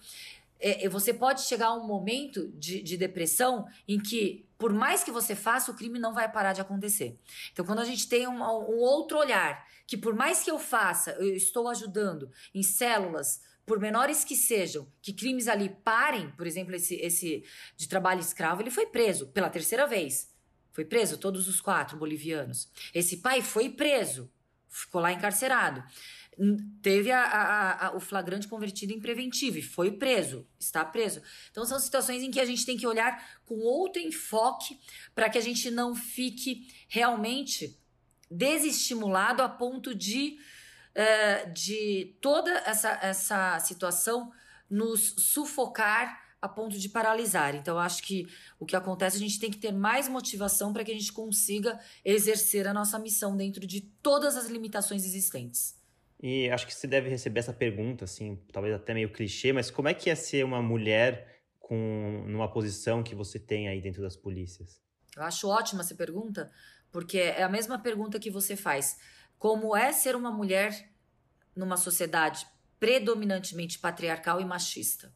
É, 0.61 0.85
é, 0.85 0.89
você 0.89 1.13
pode 1.13 1.41
chegar 1.41 1.69
a 1.69 1.75
um 1.75 1.87
momento 1.87 2.47
de, 2.55 2.81
de 2.83 2.97
depressão 2.97 3.67
em 3.89 3.99
que, 3.99 4.47
por 4.59 4.73
mais 4.73 5.03
que 5.03 5.11
você 5.11 5.35
faça, 5.35 5.73
o 5.73 5.75
crime 5.75 5.99
não 5.99 6.13
vai 6.13 6.31
parar 6.31 6.53
de 6.53 6.61
acontecer. 6.61 7.19
Então, 7.51 7.65
quando 7.65 7.79
a 7.79 7.85
gente 7.85 8.07
tem 8.07 8.29
um, 8.29 8.43
um 8.43 8.79
outro 8.79 9.19
olhar, 9.19 9.67
que 9.87 9.97
por 9.97 10.15
mais 10.15 10.43
que 10.43 10.51
eu 10.51 10.59
faça, 10.59 11.13
eu 11.13 11.35
estou 11.35 11.67
ajudando 11.67 12.31
em 12.55 12.63
células 12.63 13.41
por 13.67 13.79
menores 13.79 14.25
que 14.25 14.35
sejam, 14.35 14.91
que 15.01 15.13
crimes 15.13 15.49
ali 15.49 15.69
parem, 15.85 16.31
por 16.31 16.47
exemplo, 16.47 16.75
esse, 16.75 16.97
esse 16.97 17.45
de 17.77 17.89
trabalho 17.89 18.21
escravo, 18.21 18.63
ele 18.63 18.71
foi 18.71 18.87
preso 18.87 19.29
pela 19.29 19.51
terceira 19.51 19.87
vez. 19.87 20.31
Foi 20.73 20.85
preso, 20.85 21.19
todos 21.19 21.49
os 21.49 21.61
quatro 21.61 21.97
bolivianos. 21.97 22.71
Esse 22.95 23.19
pai 23.19 23.43
foi 23.43 23.69
preso, 23.69 24.31
ficou 24.69 25.01
lá 25.01 25.13
encarcerado. 25.13 25.85
teve 26.81 27.11
a, 27.11 27.23
a, 27.23 27.87
a, 27.87 27.97
o 27.97 28.01
flagrante 28.01 28.49
convertido 28.49 28.93
em 28.93 29.01
preventivo 29.01 29.59
e 29.59 29.63
foi 29.63 29.93
preso, 29.93 30.47
está 30.59 30.85
preso. 30.85 31.21
Então 31.51 31.65
são 31.67 31.79
situações 31.79 32.23
em 32.23 32.31
que 32.31 32.41
a 32.41 32.45
gente 32.45 32.65
tem 32.65 32.77
que 32.77 32.87
olhar 32.87 33.41
com 33.45 33.57
outro 33.59 34.01
enfoque 34.01 34.79
para 35.15 35.29
que 35.29 35.39
a 35.39 35.43
gente 35.43 35.71
não 35.71 35.95
fique 35.95 36.69
realmente 36.89 37.77
desestimulado 38.31 39.43
a 39.43 39.49
ponto 39.49 39.93
de, 39.93 40.39
uh, 40.97 41.53
de 41.53 42.17
toda 42.21 42.51
essa, 42.67 42.99
essa 43.03 43.59
situação 43.61 44.33
nos 44.69 45.15
sufocar 45.19 46.31
a 46.41 46.49
ponto 46.49 46.79
de 46.79 46.89
paralisar. 46.89 47.55
Então, 47.55 47.79
acho 47.79 48.03
que 48.03 48.27
o 48.59 48.65
que 48.65 48.75
acontece, 48.75 49.17
a 49.17 49.21
gente 49.21 49.39
tem 49.39 49.51
que 49.51 49.59
ter 49.59 49.73
mais 49.73 50.09
motivação 50.09 50.73
para 50.73 50.83
que 50.83 50.91
a 50.91 50.95
gente 50.95 51.13
consiga 51.13 51.79
exercer 52.05 52.67
a 52.67 52.73
nossa 52.73 52.99
missão 52.99 53.37
dentro 53.37 53.67
de 53.67 53.81
todas 53.81 54.37
as 54.37 54.47
limitações 54.47 55.05
existentes. 55.05 55.79
E 56.23 56.51
acho 56.51 56.67
que 56.67 56.75
você 56.75 56.87
deve 56.87 57.09
receber 57.09 57.41
essa 57.41 57.53
pergunta, 57.53 58.05
assim, 58.05 58.39
talvez 58.53 58.75
até 58.75 58.93
meio 58.95 59.13
clichê, 59.13 59.53
mas 59.53 59.71
como 59.71 59.89
é 59.89 59.95
que 59.95 60.11
é 60.11 60.15
ser 60.15 60.45
uma 60.45 60.63
mulher 60.63 61.43
com 61.59 62.25
numa 62.27 62.51
posição 62.51 63.03
que 63.03 63.15
você 63.15 63.39
tem 63.39 63.69
aí 63.69 63.81
dentro 63.81 64.03
das 64.03 64.17
polícias? 64.17 64.81
Eu 65.17 65.23
acho 65.23 65.49
ótima 65.49 65.81
essa 65.81 65.95
pergunta, 65.95 66.51
porque 66.93 67.19
é 67.19 67.43
a 67.43 67.49
mesma 67.49 67.79
pergunta 67.79 68.19
que 68.19 68.31
você 68.31 68.55
faz. 68.55 68.99
Como 69.41 69.75
é 69.75 69.91
ser 69.91 70.15
uma 70.15 70.31
mulher 70.31 70.93
numa 71.57 71.79
sociedade 71.79 72.47
predominantemente 72.79 73.79
patriarcal 73.79 74.39
e 74.39 74.45
machista? 74.45 75.15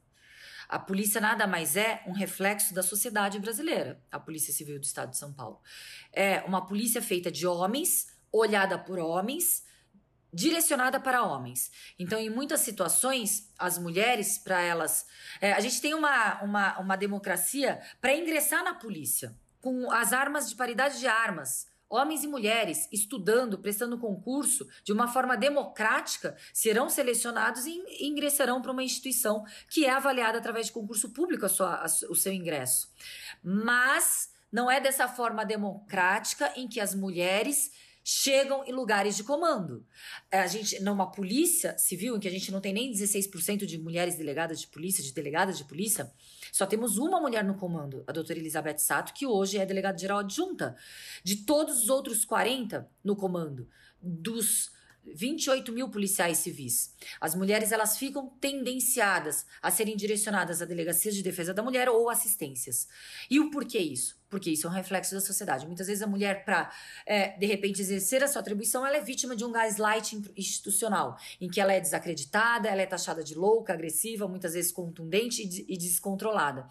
A 0.66 0.78
polícia 0.78 1.20
nada 1.20 1.46
mais 1.46 1.76
é 1.76 2.02
um 2.06 2.12
reflexo 2.12 2.72
da 2.72 2.82
sociedade 2.82 3.38
brasileira, 3.38 4.02
a 4.10 4.18
Polícia 4.18 4.50
Civil 4.50 4.80
do 4.80 4.84
Estado 4.84 5.10
de 5.10 5.18
São 5.18 5.30
Paulo. 5.30 5.60
É 6.10 6.40
uma 6.46 6.66
polícia 6.66 7.02
feita 7.02 7.30
de 7.30 7.46
homens, 7.46 8.16
olhada 8.32 8.78
por 8.78 8.98
homens, 8.98 9.62
direcionada 10.32 10.98
para 10.98 11.22
homens. 11.22 11.70
Então, 11.98 12.18
em 12.18 12.30
muitas 12.30 12.60
situações, 12.60 13.52
as 13.58 13.76
mulheres, 13.76 14.38
para 14.38 14.58
elas. 14.58 15.06
É, 15.38 15.52
a 15.52 15.60
gente 15.60 15.82
tem 15.82 15.92
uma, 15.92 16.40
uma, 16.40 16.78
uma 16.78 16.96
democracia 16.96 17.78
para 18.00 18.16
ingressar 18.16 18.64
na 18.64 18.72
polícia, 18.72 19.36
com 19.60 19.92
as 19.92 20.14
armas 20.14 20.48
de 20.48 20.56
paridade 20.56 20.98
de 20.98 21.06
armas 21.06 21.73
homens 21.88 22.24
e 22.24 22.26
mulheres 22.26 22.88
estudando, 22.92 23.58
prestando 23.58 23.98
concurso 23.98 24.66
de 24.82 24.92
uma 24.92 25.08
forma 25.08 25.36
democrática, 25.36 26.36
serão 26.52 26.88
selecionados 26.88 27.66
e 27.66 27.82
ingressarão 28.00 28.60
para 28.60 28.72
uma 28.72 28.82
instituição 28.82 29.44
que 29.68 29.84
é 29.84 29.90
avaliada 29.90 30.38
através 30.38 30.66
de 30.66 30.72
concurso 30.72 31.10
público 31.10 31.46
a 31.46 31.48
sua, 31.48 31.74
a, 31.76 31.86
o 32.10 32.14
seu 32.14 32.32
ingresso. 32.32 32.92
Mas 33.42 34.32
não 34.50 34.70
é 34.70 34.80
dessa 34.80 35.08
forma 35.08 35.44
democrática 35.44 36.52
em 36.56 36.68
que 36.68 36.80
as 36.80 36.94
mulheres 36.94 37.72
chegam 38.04 38.62
em 38.66 38.72
lugares 38.72 39.16
de 39.16 39.24
comando. 39.24 39.84
É, 40.30 40.40
a 40.40 40.46
gente, 40.46 40.78
numa 40.82 41.10
polícia 41.10 41.76
civil, 41.78 42.16
em 42.16 42.20
que 42.20 42.28
a 42.28 42.30
gente 42.30 42.52
não 42.52 42.60
tem 42.60 42.74
nem 42.74 42.92
16% 42.92 43.64
de 43.64 43.78
mulheres 43.78 44.16
delegadas 44.16 44.60
de 44.60 44.66
polícia, 44.66 45.02
de 45.02 45.12
delegadas 45.12 45.56
de 45.56 45.64
polícia, 45.64 46.12
só 46.52 46.66
temos 46.66 46.98
uma 46.98 47.18
mulher 47.18 47.42
no 47.42 47.56
comando, 47.56 48.04
a 48.06 48.12
doutora 48.12 48.38
Elizabeth 48.38 48.78
Sato, 48.78 49.14
que 49.14 49.26
hoje 49.26 49.56
é 49.56 49.64
delegada 49.64 49.96
geral 49.96 50.18
adjunta. 50.18 50.76
De 51.24 51.36
todos 51.36 51.82
os 51.82 51.88
outros 51.88 52.26
40 52.26 52.86
no 53.02 53.16
comando, 53.16 53.66
dos 54.00 54.70
28 55.06 55.72
mil 55.72 55.88
policiais 55.88 56.38
civis. 56.38 56.94
As 57.20 57.34
mulheres 57.34 57.72
elas 57.72 57.98
ficam 57.98 58.28
tendenciadas 58.40 59.46
a 59.60 59.70
serem 59.70 59.96
direcionadas 59.96 60.62
a 60.62 60.64
delegacias 60.64 61.14
de 61.14 61.22
defesa 61.22 61.52
da 61.52 61.62
mulher 61.62 61.88
ou 61.88 62.08
assistências. 62.08 62.88
E 63.30 63.40
o 63.40 63.50
porquê 63.50 63.78
isso? 63.78 64.18
Porque 64.34 64.50
isso 64.50 64.66
é 64.66 64.70
um 64.70 64.72
reflexo 64.72 65.14
da 65.14 65.20
sociedade. 65.20 65.64
Muitas 65.64 65.86
vezes 65.86 66.02
a 66.02 66.08
mulher, 66.08 66.44
para 66.44 66.68
é, 67.06 67.38
de 67.38 67.46
repente 67.46 67.80
exercer 67.80 68.20
a 68.24 68.26
sua 68.26 68.40
atribuição, 68.40 68.84
ela 68.84 68.96
é 68.96 69.00
vítima 69.00 69.36
de 69.36 69.44
um 69.44 69.52
gaslighting 69.52 70.24
institucional, 70.36 71.16
em 71.40 71.48
que 71.48 71.60
ela 71.60 71.72
é 71.72 71.78
desacreditada, 71.80 72.68
ela 72.68 72.82
é 72.82 72.86
taxada 72.86 73.22
de 73.22 73.36
louca, 73.36 73.72
agressiva, 73.72 74.26
muitas 74.26 74.54
vezes 74.54 74.72
contundente 74.72 75.64
e, 75.68 75.78
descontrolada. 75.78 76.66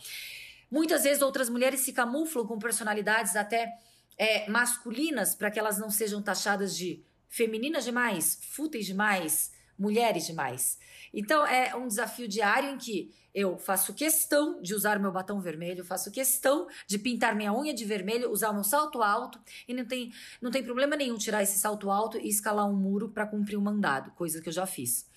Muitas 0.70 1.04
vezes 1.04 1.22
outras 1.22 1.48
mulheres 1.48 1.80
se 1.80 1.94
camuflam 1.94 2.46
com 2.46 2.60
personalidades 2.60 3.38
até 3.38 3.72
é, 4.18 4.50
masculinas 4.50 5.34
para 5.34 5.50
que 5.50 5.58
elas 5.58 5.78
não 5.78 5.90
sejam 5.90 6.22
taxadas 6.22 6.76
de 6.76 7.02
femininas 7.30 7.86
demais, 7.86 8.40
fúteis 8.42 8.86
demais, 8.86 9.54
mulheres 9.78 10.26
demais. 10.26 10.78
Então 11.14 11.46
é 11.46 11.76
um 11.76 11.88
desafio 11.88 12.28
diário 12.28 12.72
em 12.72 12.78
que 12.78 13.14
eu 13.34 13.58
faço 13.58 13.94
questão 13.94 14.62
de 14.62 14.76
usar 14.76 15.00
meu 15.00 15.12
batom 15.12 15.40
vermelho, 15.40 15.84
faço 15.84 16.12
questão 16.12 16.68
de 16.86 17.00
pintar 17.00 17.36
minha 17.36 17.52
unha 17.52 17.74
de 17.74 17.84
vermelho, 17.84 18.32
usar 18.32 18.52
o 18.52 18.54
meu 18.54 18.64
salto 18.64 19.02
alto 19.02 19.40
e 19.68 19.74
não 19.74 19.86
tem, 19.86 20.14
não 20.40 20.52
tem 20.52 20.64
problema 20.64 20.96
nenhum 20.96 21.18
tirar 21.18 21.42
esse 21.42 21.58
salto 21.58 21.90
alto 21.90 22.20
e 22.20 22.30
escalar 22.30 22.70
um 22.70 22.76
muro 22.76 23.10
para 23.10 23.26
cumprir 23.26 23.58
um 23.58 23.62
mandado, 23.62 24.12
coisa 24.12 24.40
que 24.40 24.50
eu 24.50 24.54
já 24.54 24.68
fiz. 24.68 25.10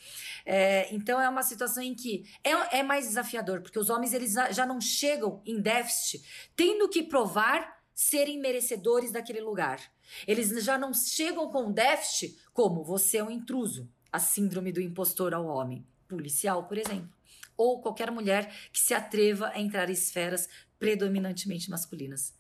É, 0.47 0.95
então 0.95 1.21
é 1.21 1.29
uma 1.29 1.43
situação 1.43 1.83
em 1.83 1.95
que 1.95 2.25
é, 2.43 2.79
é 2.79 2.83
mais 2.83 3.07
desafiador, 3.07 3.61
porque 3.61 3.79
os 3.79 3.91
homens 3.91 4.15
eles 4.15 4.33
já 4.33 4.65
não 4.65 4.81
chegam 4.81 5.43
em 5.45 5.61
déficit 5.61 6.25
tendo 6.57 6.89
que 6.89 7.03
provar 7.03 7.77
serem 7.95 8.39
merecedores 8.41 9.13
daquele 9.13 9.41
lugar. 9.41 9.81
Eles 10.27 10.65
já 10.65 10.79
não 10.79 10.93
chegam 10.95 11.51
com 11.51 11.73
déficit 11.73 12.39
como 12.53 12.85
você 12.85 13.19
é 13.19 13.25
um 13.25 13.31
intruso, 13.31 13.91
a 14.17 14.19
síndrome 14.19 14.73
do 14.73 14.81
impostor 14.81 15.35
ao 15.35 15.47
homem, 15.47 15.87
policial, 16.09 16.65
por 16.65 16.79
exemplo, 16.79 17.11
ou 17.55 17.83
qualquer 17.83 18.11
mulher 18.11 18.51
que 18.73 18.81
se 18.81 18.95
atreva 18.95 19.49
a 19.49 19.61
entrar 19.61 19.91
em 19.91 19.93
esferas 19.93 20.49
predominantemente 20.79 21.69
masculinas. 21.71 22.35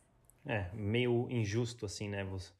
É, 0.46 0.70
meio 0.72 1.28
injusto 1.30 1.84
assim, 1.84 2.08
né? 2.08 2.24
Você, 2.24 2.50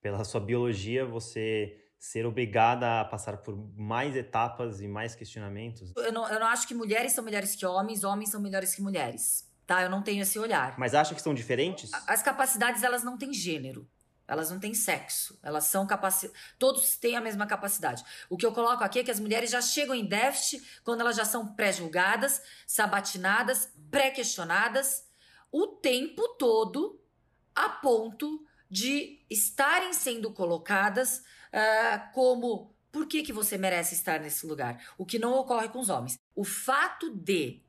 pela 0.00 0.24
sua 0.24 0.40
biologia, 0.40 1.06
você 1.06 1.78
ser 1.98 2.26
obrigada 2.26 3.00
a 3.00 3.04
passar 3.04 3.36
por 3.38 3.56
mais 3.76 4.16
etapas 4.16 4.80
e 4.80 4.88
mais 4.88 5.14
questionamentos. 5.14 5.92
Eu 5.96 6.12
não, 6.12 6.28
eu 6.28 6.40
não 6.40 6.46
acho 6.48 6.66
que 6.66 6.74
mulheres 6.74 7.12
são 7.12 7.22
melhores 7.22 7.54
que 7.54 7.64
homens, 7.64 8.02
homens 8.02 8.30
são 8.30 8.40
melhores 8.40 8.74
que 8.74 8.82
mulheres. 8.82 9.48
Tá? 9.66 9.82
Eu 9.82 9.88
não 9.88 10.02
tenho 10.02 10.22
esse 10.22 10.38
olhar. 10.38 10.76
Mas 10.78 10.94
acha 10.94 11.14
que 11.14 11.22
são 11.22 11.32
diferentes? 11.32 11.90
As 12.08 12.22
capacidades, 12.22 12.82
elas 12.82 13.04
não 13.04 13.16
têm 13.16 13.32
gênero. 13.32 13.88
Elas 14.26 14.50
não 14.50 14.58
têm 14.58 14.72
sexo, 14.72 15.38
elas 15.42 15.64
são 15.64 15.86
capacidades. 15.86 16.40
Todos 16.58 16.96
têm 16.96 17.16
a 17.16 17.20
mesma 17.20 17.46
capacidade. 17.46 18.02
O 18.28 18.36
que 18.36 18.46
eu 18.46 18.52
coloco 18.52 18.82
aqui 18.82 19.00
é 19.00 19.04
que 19.04 19.10
as 19.10 19.20
mulheres 19.20 19.50
já 19.50 19.60
chegam 19.60 19.94
em 19.94 20.06
déficit 20.06 20.64
quando 20.82 21.02
elas 21.02 21.16
já 21.16 21.24
são 21.24 21.54
pré-julgadas, 21.54 22.42
sabatinadas, 22.66 23.70
pré-questionadas, 23.90 25.06
o 25.52 25.66
tempo 25.66 26.26
todo, 26.36 27.00
a 27.54 27.68
ponto 27.68 28.44
de 28.70 29.20
estarem 29.30 29.92
sendo 29.92 30.32
colocadas 30.32 31.18
uh, 31.18 32.12
como 32.12 32.74
por 32.90 33.06
que, 33.06 33.22
que 33.22 33.32
você 33.32 33.58
merece 33.58 33.94
estar 33.94 34.20
nesse 34.20 34.46
lugar? 34.46 34.80
O 34.96 35.04
que 35.04 35.18
não 35.18 35.32
ocorre 35.34 35.68
com 35.68 35.80
os 35.80 35.88
homens. 35.88 36.18
O 36.34 36.44
fato 36.44 37.10
de 37.10 37.60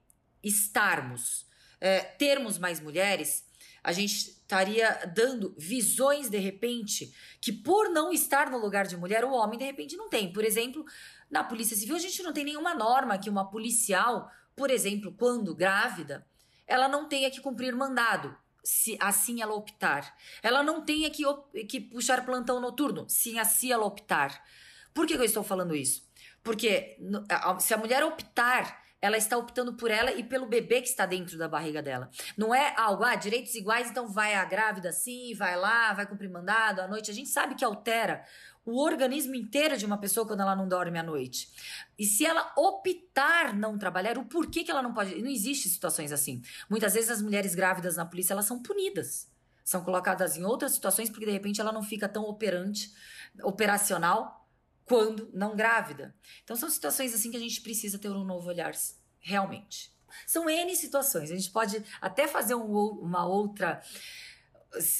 estarmos, 0.43 1.41
uh, 1.41 2.17
termos 2.17 2.57
mais 2.57 2.79
mulheres, 2.79 3.43
a 3.85 3.91
gente 3.91 4.15
estaria 4.15 5.11
dando 5.15 5.53
visões 5.55 6.27
de 6.27 6.39
repente 6.39 7.13
que 7.39 7.51
por 7.51 7.89
não 7.89 8.11
estar 8.11 8.49
no 8.49 8.57
lugar 8.57 8.87
de 8.87 8.97
mulher 8.97 9.23
o 9.23 9.31
homem 9.31 9.59
de 9.59 9.63
repente 9.63 9.95
não 9.95 10.09
tem. 10.09 10.33
Por 10.33 10.43
exemplo, 10.43 10.83
na 11.29 11.43
Polícia 11.43 11.77
Civil 11.77 11.95
a 11.95 11.99
gente 11.99 12.23
não 12.23 12.33
tem 12.33 12.43
nenhuma 12.43 12.73
norma 12.73 13.19
que 13.19 13.29
uma 13.29 13.47
policial, 13.47 14.27
por 14.55 14.71
exemplo, 14.71 15.13
quando 15.15 15.53
grávida, 15.53 16.25
ela 16.65 16.87
não 16.87 17.07
tenha 17.07 17.29
que 17.29 17.39
cumprir 17.39 17.75
mandado. 17.75 18.35
Se 18.63 18.97
assim 18.99 19.43
ela 19.43 19.53
optar. 19.53 20.17
Ela 20.41 20.63
não 20.63 20.83
tenha 20.83 21.11
que, 21.11 21.23
que 21.69 21.79
puxar 21.79 22.25
plantão 22.25 22.59
noturno, 22.59 23.07
se 23.07 23.37
assim 23.37 23.71
ela 23.71 23.85
optar. 23.85 24.43
Por 24.95 25.05
que 25.05 25.13
eu 25.13 25.23
estou 25.23 25.43
falando 25.43 25.75
isso? 25.75 26.09
Porque 26.41 26.97
se 27.59 27.71
a 27.71 27.77
mulher 27.77 28.03
optar 28.03 28.83
ela 29.05 29.17
está 29.17 29.37
optando 29.37 29.73
por 29.73 29.91
ela 29.91 30.11
e 30.11 30.23
pelo 30.23 30.47
bebê 30.47 30.81
que 30.81 30.89
está 30.89 31.05
dentro 31.05 31.37
da 31.37 31.47
barriga 31.47 31.81
dela. 31.81 32.09
Não 32.35 32.53
é 32.53 32.73
algo, 32.75 33.03
ah, 33.03 33.15
direitos 33.15 33.53
iguais, 33.53 33.89
então 33.89 34.07
vai 34.07 34.33
a 34.33 34.43
grávida 34.43 34.91
sim, 34.91 35.33
vai 35.35 35.55
lá, 35.55 35.93
vai 35.93 36.07
cumprir 36.07 36.29
mandado 36.29 36.81
à 36.81 36.87
noite. 36.87 37.11
A 37.11 37.13
gente 37.13 37.29
sabe 37.29 37.53
que 37.53 37.63
altera 37.63 38.25
o 38.65 38.81
organismo 38.81 39.35
inteiro 39.35 39.77
de 39.77 39.85
uma 39.85 39.99
pessoa 39.99 40.25
quando 40.25 40.41
ela 40.41 40.55
não 40.55 40.67
dorme 40.67 40.97
à 40.97 41.03
noite. 41.03 41.49
E 41.99 42.03
se 42.03 42.25
ela 42.25 42.51
optar 42.57 43.53
não 43.53 43.77
trabalhar, 43.77 44.17
o 44.17 44.25
porquê 44.25 44.63
que 44.63 44.71
ela 44.71 44.81
não 44.81 44.93
pode. 44.93 45.21
Não 45.21 45.29
existe 45.29 45.69
situações 45.69 46.11
assim. 46.11 46.41
Muitas 46.67 46.95
vezes 46.95 47.11
as 47.11 47.21
mulheres 47.21 47.53
grávidas 47.53 47.95
na 47.95 48.05
polícia 48.05 48.33
elas 48.33 48.45
são 48.45 48.61
punidas. 48.61 49.29
São 49.63 49.83
colocadas 49.83 50.35
em 50.35 50.43
outras 50.43 50.71
situações 50.71 51.09
porque 51.09 51.25
de 51.25 51.31
repente 51.31 51.61
ela 51.61 51.71
não 51.71 51.83
fica 51.83 52.09
tão 52.09 52.23
operante, 52.23 52.91
operacional 53.43 54.44
quando 54.85 55.29
não 55.33 55.55
grávida. 55.55 56.15
Então 56.43 56.55
são 56.55 56.69
situações 56.69 57.13
assim 57.13 57.31
que 57.31 57.37
a 57.37 57.39
gente 57.39 57.61
precisa 57.61 57.97
ter 57.97 58.09
um 58.09 58.23
novo 58.23 58.47
olhar 58.47 58.73
realmente. 59.19 59.93
São 60.25 60.49
N 60.49 60.75
situações. 60.75 61.31
A 61.31 61.35
gente 61.35 61.51
pode 61.51 61.83
até 61.99 62.27
fazer 62.27 62.55
um, 62.55 62.71
uma 63.01 63.25
outra. 63.25 63.81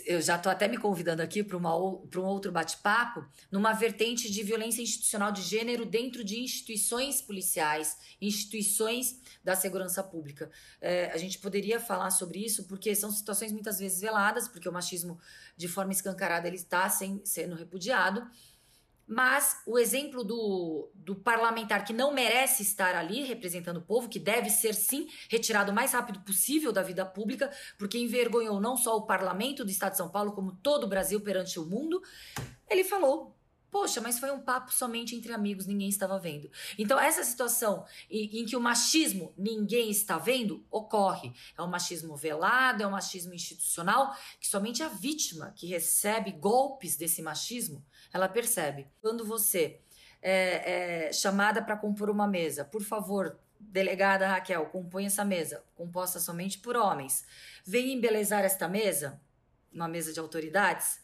Eu 0.05 0.21
já 0.21 0.37
estou 0.37 0.49
até 0.49 0.69
me 0.69 0.77
convidando 0.77 1.21
aqui 1.21 1.43
para 1.43 1.57
um 1.57 2.25
outro 2.25 2.49
bate-papo, 2.49 3.25
numa 3.51 3.73
vertente 3.73 4.31
de 4.31 4.41
violência 4.41 4.81
institucional 4.81 5.33
de 5.33 5.41
gênero 5.41 5.85
dentro 5.85 6.23
de 6.23 6.39
instituições 6.39 7.21
policiais, 7.21 7.97
instituições 8.21 9.19
da 9.43 9.53
segurança 9.53 10.01
pública. 10.01 10.49
É, 10.79 11.11
a 11.11 11.17
gente 11.17 11.39
poderia 11.39 11.77
falar 11.77 12.09
sobre 12.11 12.39
isso 12.39 12.63
porque 12.67 12.95
são 12.95 13.11
situações 13.11 13.51
muitas 13.51 13.77
vezes 13.77 13.99
veladas, 13.99 14.47
porque 14.47 14.67
o 14.67 14.71
machismo, 14.71 15.19
de 15.57 15.67
forma 15.67 15.91
escancarada, 15.91 16.47
ele 16.47 16.55
está 16.55 16.89
sendo 16.89 17.55
repudiado 17.55 18.25
Mas 19.07 19.61
o 19.67 19.77
exemplo 19.77 20.23
do, 20.23 20.89
do 20.95 21.15
parlamentar 21.15 21.85
que 21.85 21.93
não 21.93 22.11
merece 22.11 22.63
estar 22.63 22.95
ali 22.95 23.23
representando 23.23 23.77
o 23.77 23.81
povo, 23.81 24.09
que 24.09 24.19
deve 24.19 24.49
ser 24.49 24.73
sim 24.73 25.07
retirado 25.29 25.71
o 25.71 25.75
mais 25.75 25.93
rápido 25.93 26.19
possível 26.21 26.71
da 26.71 26.81
vida 26.81 27.05
pública, 27.05 27.51
porque 27.77 27.99
envergonhou 27.99 28.59
não 28.59 28.75
só 28.75 28.97
o 28.97 29.05
parlamento 29.05 29.63
do 29.63 29.69
Estado 29.69 29.91
de 29.91 29.97
São 29.97 30.09
Paulo, 30.09 30.31
como 30.31 30.53
todo 30.53 30.85
o 30.85 30.89
Brasil 30.89 31.21
perante 31.21 31.59
o 31.59 31.65
mundo, 31.65 32.01
ele 32.67 32.83
falou: 32.83 33.35
Poxa, 33.75 33.99
mas 33.99 34.17
foi 34.19 34.31
um 34.31 34.39
papo 34.39 34.73
somente 34.73 35.17
entre 35.17 35.33
amigos, 35.33 35.65
ninguém 35.65 35.89
estava 35.89 36.17
vendo. 36.17 36.49
Então, 36.77 36.97
essa 36.97 37.25
situação 37.25 37.85
em, 38.09 38.39
em, 38.39 38.45
que 38.45 38.55
o 38.55 38.61
machismo 38.61 39.33
ninguém 39.37 39.91
está 39.91 40.17
vendo 40.17 40.65
ocorre. 40.71 41.33
É 41.57 41.61
um 41.61 41.67
machismo 41.67 42.15
velado, 42.15 42.81
é 42.81 42.87
um 42.87 42.91
machismo 42.91 43.33
institucional, 43.33 44.15
que 44.39 44.47
somente 44.47 44.81
a 44.81 44.87
vítima 44.87 45.51
que 45.57 45.67
recebe 45.67 46.31
golpes 46.31 46.95
desse 46.95 47.21
machismo 47.21 47.85
ela 48.15 48.29
percebe. 48.29 48.87
Quando 49.01 49.25
você 49.25 49.81
é, 50.21 51.07
é 51.07 51.13
chamada 51.13 51.61
para 51.61 51.75
compor 51.75 52.09
uma 52.09 52.25
mesa, 52.25 52.63
por 52.63 52.81
favor, 52.81 53.37
delegada 53.59 54.25
Raquel, 54.25 54.67
compõe 54.67 55.05
essa 55.05 55.25
mesa, 55.25 55.61
composta 55.75 56.17
somente 56.17 56.57
por 56.59 56.77
homens. 56.77 57.25
Vem 57.65 57.91
embelezar 57.91 58.45
esta 58.45 58.69
mesa, 58.69 59.19
uma 59.73 59.89
mesa 59.89 60.13
de 60.13 60.19
autoridades, 60.19 61.01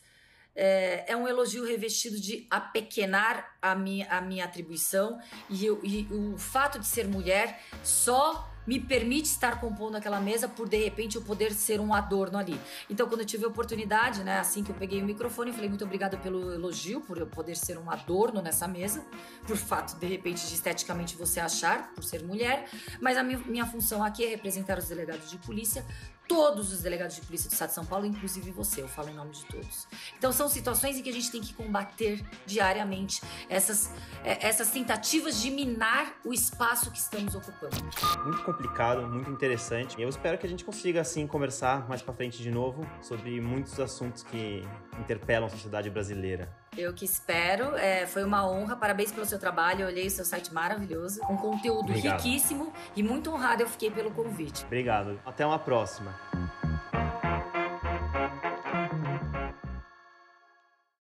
é, 0.56 1.04
é, 1.12 1.16
um 1.18 1.28
elogio 1.28 1.66
revestido 1.66 2.18
de 2.18 2.48
apequenar 2.50 3.58
a 3.62 3.76
minha, 3.76 4.08
a 4.10 4.22
minha 4.22 4.46
atribuição 4.46 5.20
e, 5.50 5.66
e 5.66 6.08
o 6.12 6.38
fato 6.38 6.80
de 6.80 6.88
ser 6.88 7.10
mulher 7.10 7.62
só 7.84 8.50
me 8.66 8.80
permite 8.80 9.26
estar 9.26 9.60
compondo 9.60 9.96
aquela 9.96 10.20
mesa 10.20 10.48
por 10.48 10.68
de 10.68 10.78
repente 10.78 11.16
eu 11.16 11.22
poder 11.22 11.52
ser 11.52 11.80
um 11.80 11.94
adorno 11.94 12.38
ali. 12.38 12.60
Então, 12.90 13.08
quando 13.08 13.22
eu 13.22 13.26
tive 13.26 13.46
a 13.46 13.48
oportunidade, 13.48 14.24
né, 14.24 14.40
assim 14.40 14.64
que 14.64 14.72
eu 14.72 14.76
peguei 14.76 15.02
o 15.02 15.06
microfone, 15.06 15.50
eu 15.50 15.54
falei 15.54 15.70
muito 15.70 15.84
obrigada 15.84 16.18
pelo 16.18 16.54
elogio, 16.54 17.02
por 17.02 17.18
eu 17.18 17.28
poder 17.28 17.56
ser 17.56 17.78
um 17.78 17.90
adorno 17.90 18.42
nessa 18.42 18.68
mesa, 18.68 19.06
por 19.46 19.58
fato 19.58 20.00
de 20.00 20.08
repente 20.08 20.48
de 20.48 20.54
esteticamente 20.54 21.16
você 21.16 21.40
achar, 21.40 21.94
por 21.94 22.04
ser 22.04 22.24
mulher, 22.24 22.70
mas 23.00 23.18
a 23.18 23.24
minha, 23.24 23.40
minha 23.40 23.66
função 23.66 24.04
aqui 24.04 24.26
é 24.26 24.30
representar 24.30 24.78
os 24.78 24.88
delegados 24.88 25.30
de 25.30 25.38
polícia 25.38 25.86
todos 26.32 26.72
os 26.72 26.82
delegados 26.82 27.18
de 27.18 27.22
polícia 27.24 27.50
do 27.50 27.52
Estado 27.52 27.68
de 27.68 27.76
São 27.76 27.86
Paulo, 27.86 28.06
inclusive 28.06 28.52
você, 28.52 28.82
eu 28.82 28.88
falo 28.88 29.10
em 29.10 29.14
nome 29.14 29.32
de 29.32 29.44
todos. 29.48 29.86
Então 30.18 30.32
são 30.32 30.48
situações 30.48 30.96
em 30.96 31.04
que 31.04 31.10
a 31.10 31.14
gente 31.14 31.30
tem 31.30 31.42
que 31.42 31.54
combater 31.54 32.24
diariamente 32.46 33.22
essas, 33.50 33.92
é, 34.24 34.48
essas 34.48 34.72
tentativas 34.72 35.42
de 35.42 35.52
minar 35.52 36.14
o 36.24 36.32
espaço 36.34 36.90
que 36.90 36.98
estamos 36.98 37.36
ocupando. 37.36 37.76
Muito 38.24 38.44
complicado, 38.46 39.06
muito 39.06 39.30
interessante. 39.30 40.02
Eu 40.02 40.08
espero 40.08 40.38
que 40.38 40.46
a 40.46 40.50
gente 40.50 40.64
consiga 40.64 41.02
assim 41.02 41.28
conversar 41.28 41.86
mais 41.90 42.02
para 42.02 42.14
frente 42.14 42.42
de 42.42 42.50
novo 42.50 42.90
sobre 43.02 43.42
muitos 43.42 43.78
assuntos 43.78 44.24
que 44.24 44.64
interpelam 45.02 45.48
a 45.48 45.50
sociedade 45.50 45.90
brasileira. 45.90 46.61
Eu 46.78 46.94
que 46.94 47.04
espero. 47.04 47.76
É, 47.76 48.08
foi 48.08 48.24
uma 48.24 48.50
honra. 48.50 48.78
Parabéns 48.78 49.12
pelo 49.12 49.26
seu 49.26 49.38
trabalho. 49.38 49.82
Eu 49.82 49.88
olhei 49.88 50.08
o 50.08 50.12
seu 50.12 50.24
site 50.24 50.54
maravilhoso, 50.54 51.20
com 51.20 51.36
conteúdo 51.36 51.90
Obrigado. 51.90 52.22
riquíssimo 52.22 52.72
e 52.96 53.04
muito 53.04 53.30
honrado 53.30 53.64
eu 53.64 53.68
fiquei 53.68 53.92
pelo 53.92 54.10
convite. 54.12 54.64
Obrigado. 54.66 55.20
Até 55.26 55.46
uma 55.46 55.60
próxima. 55.60 56.18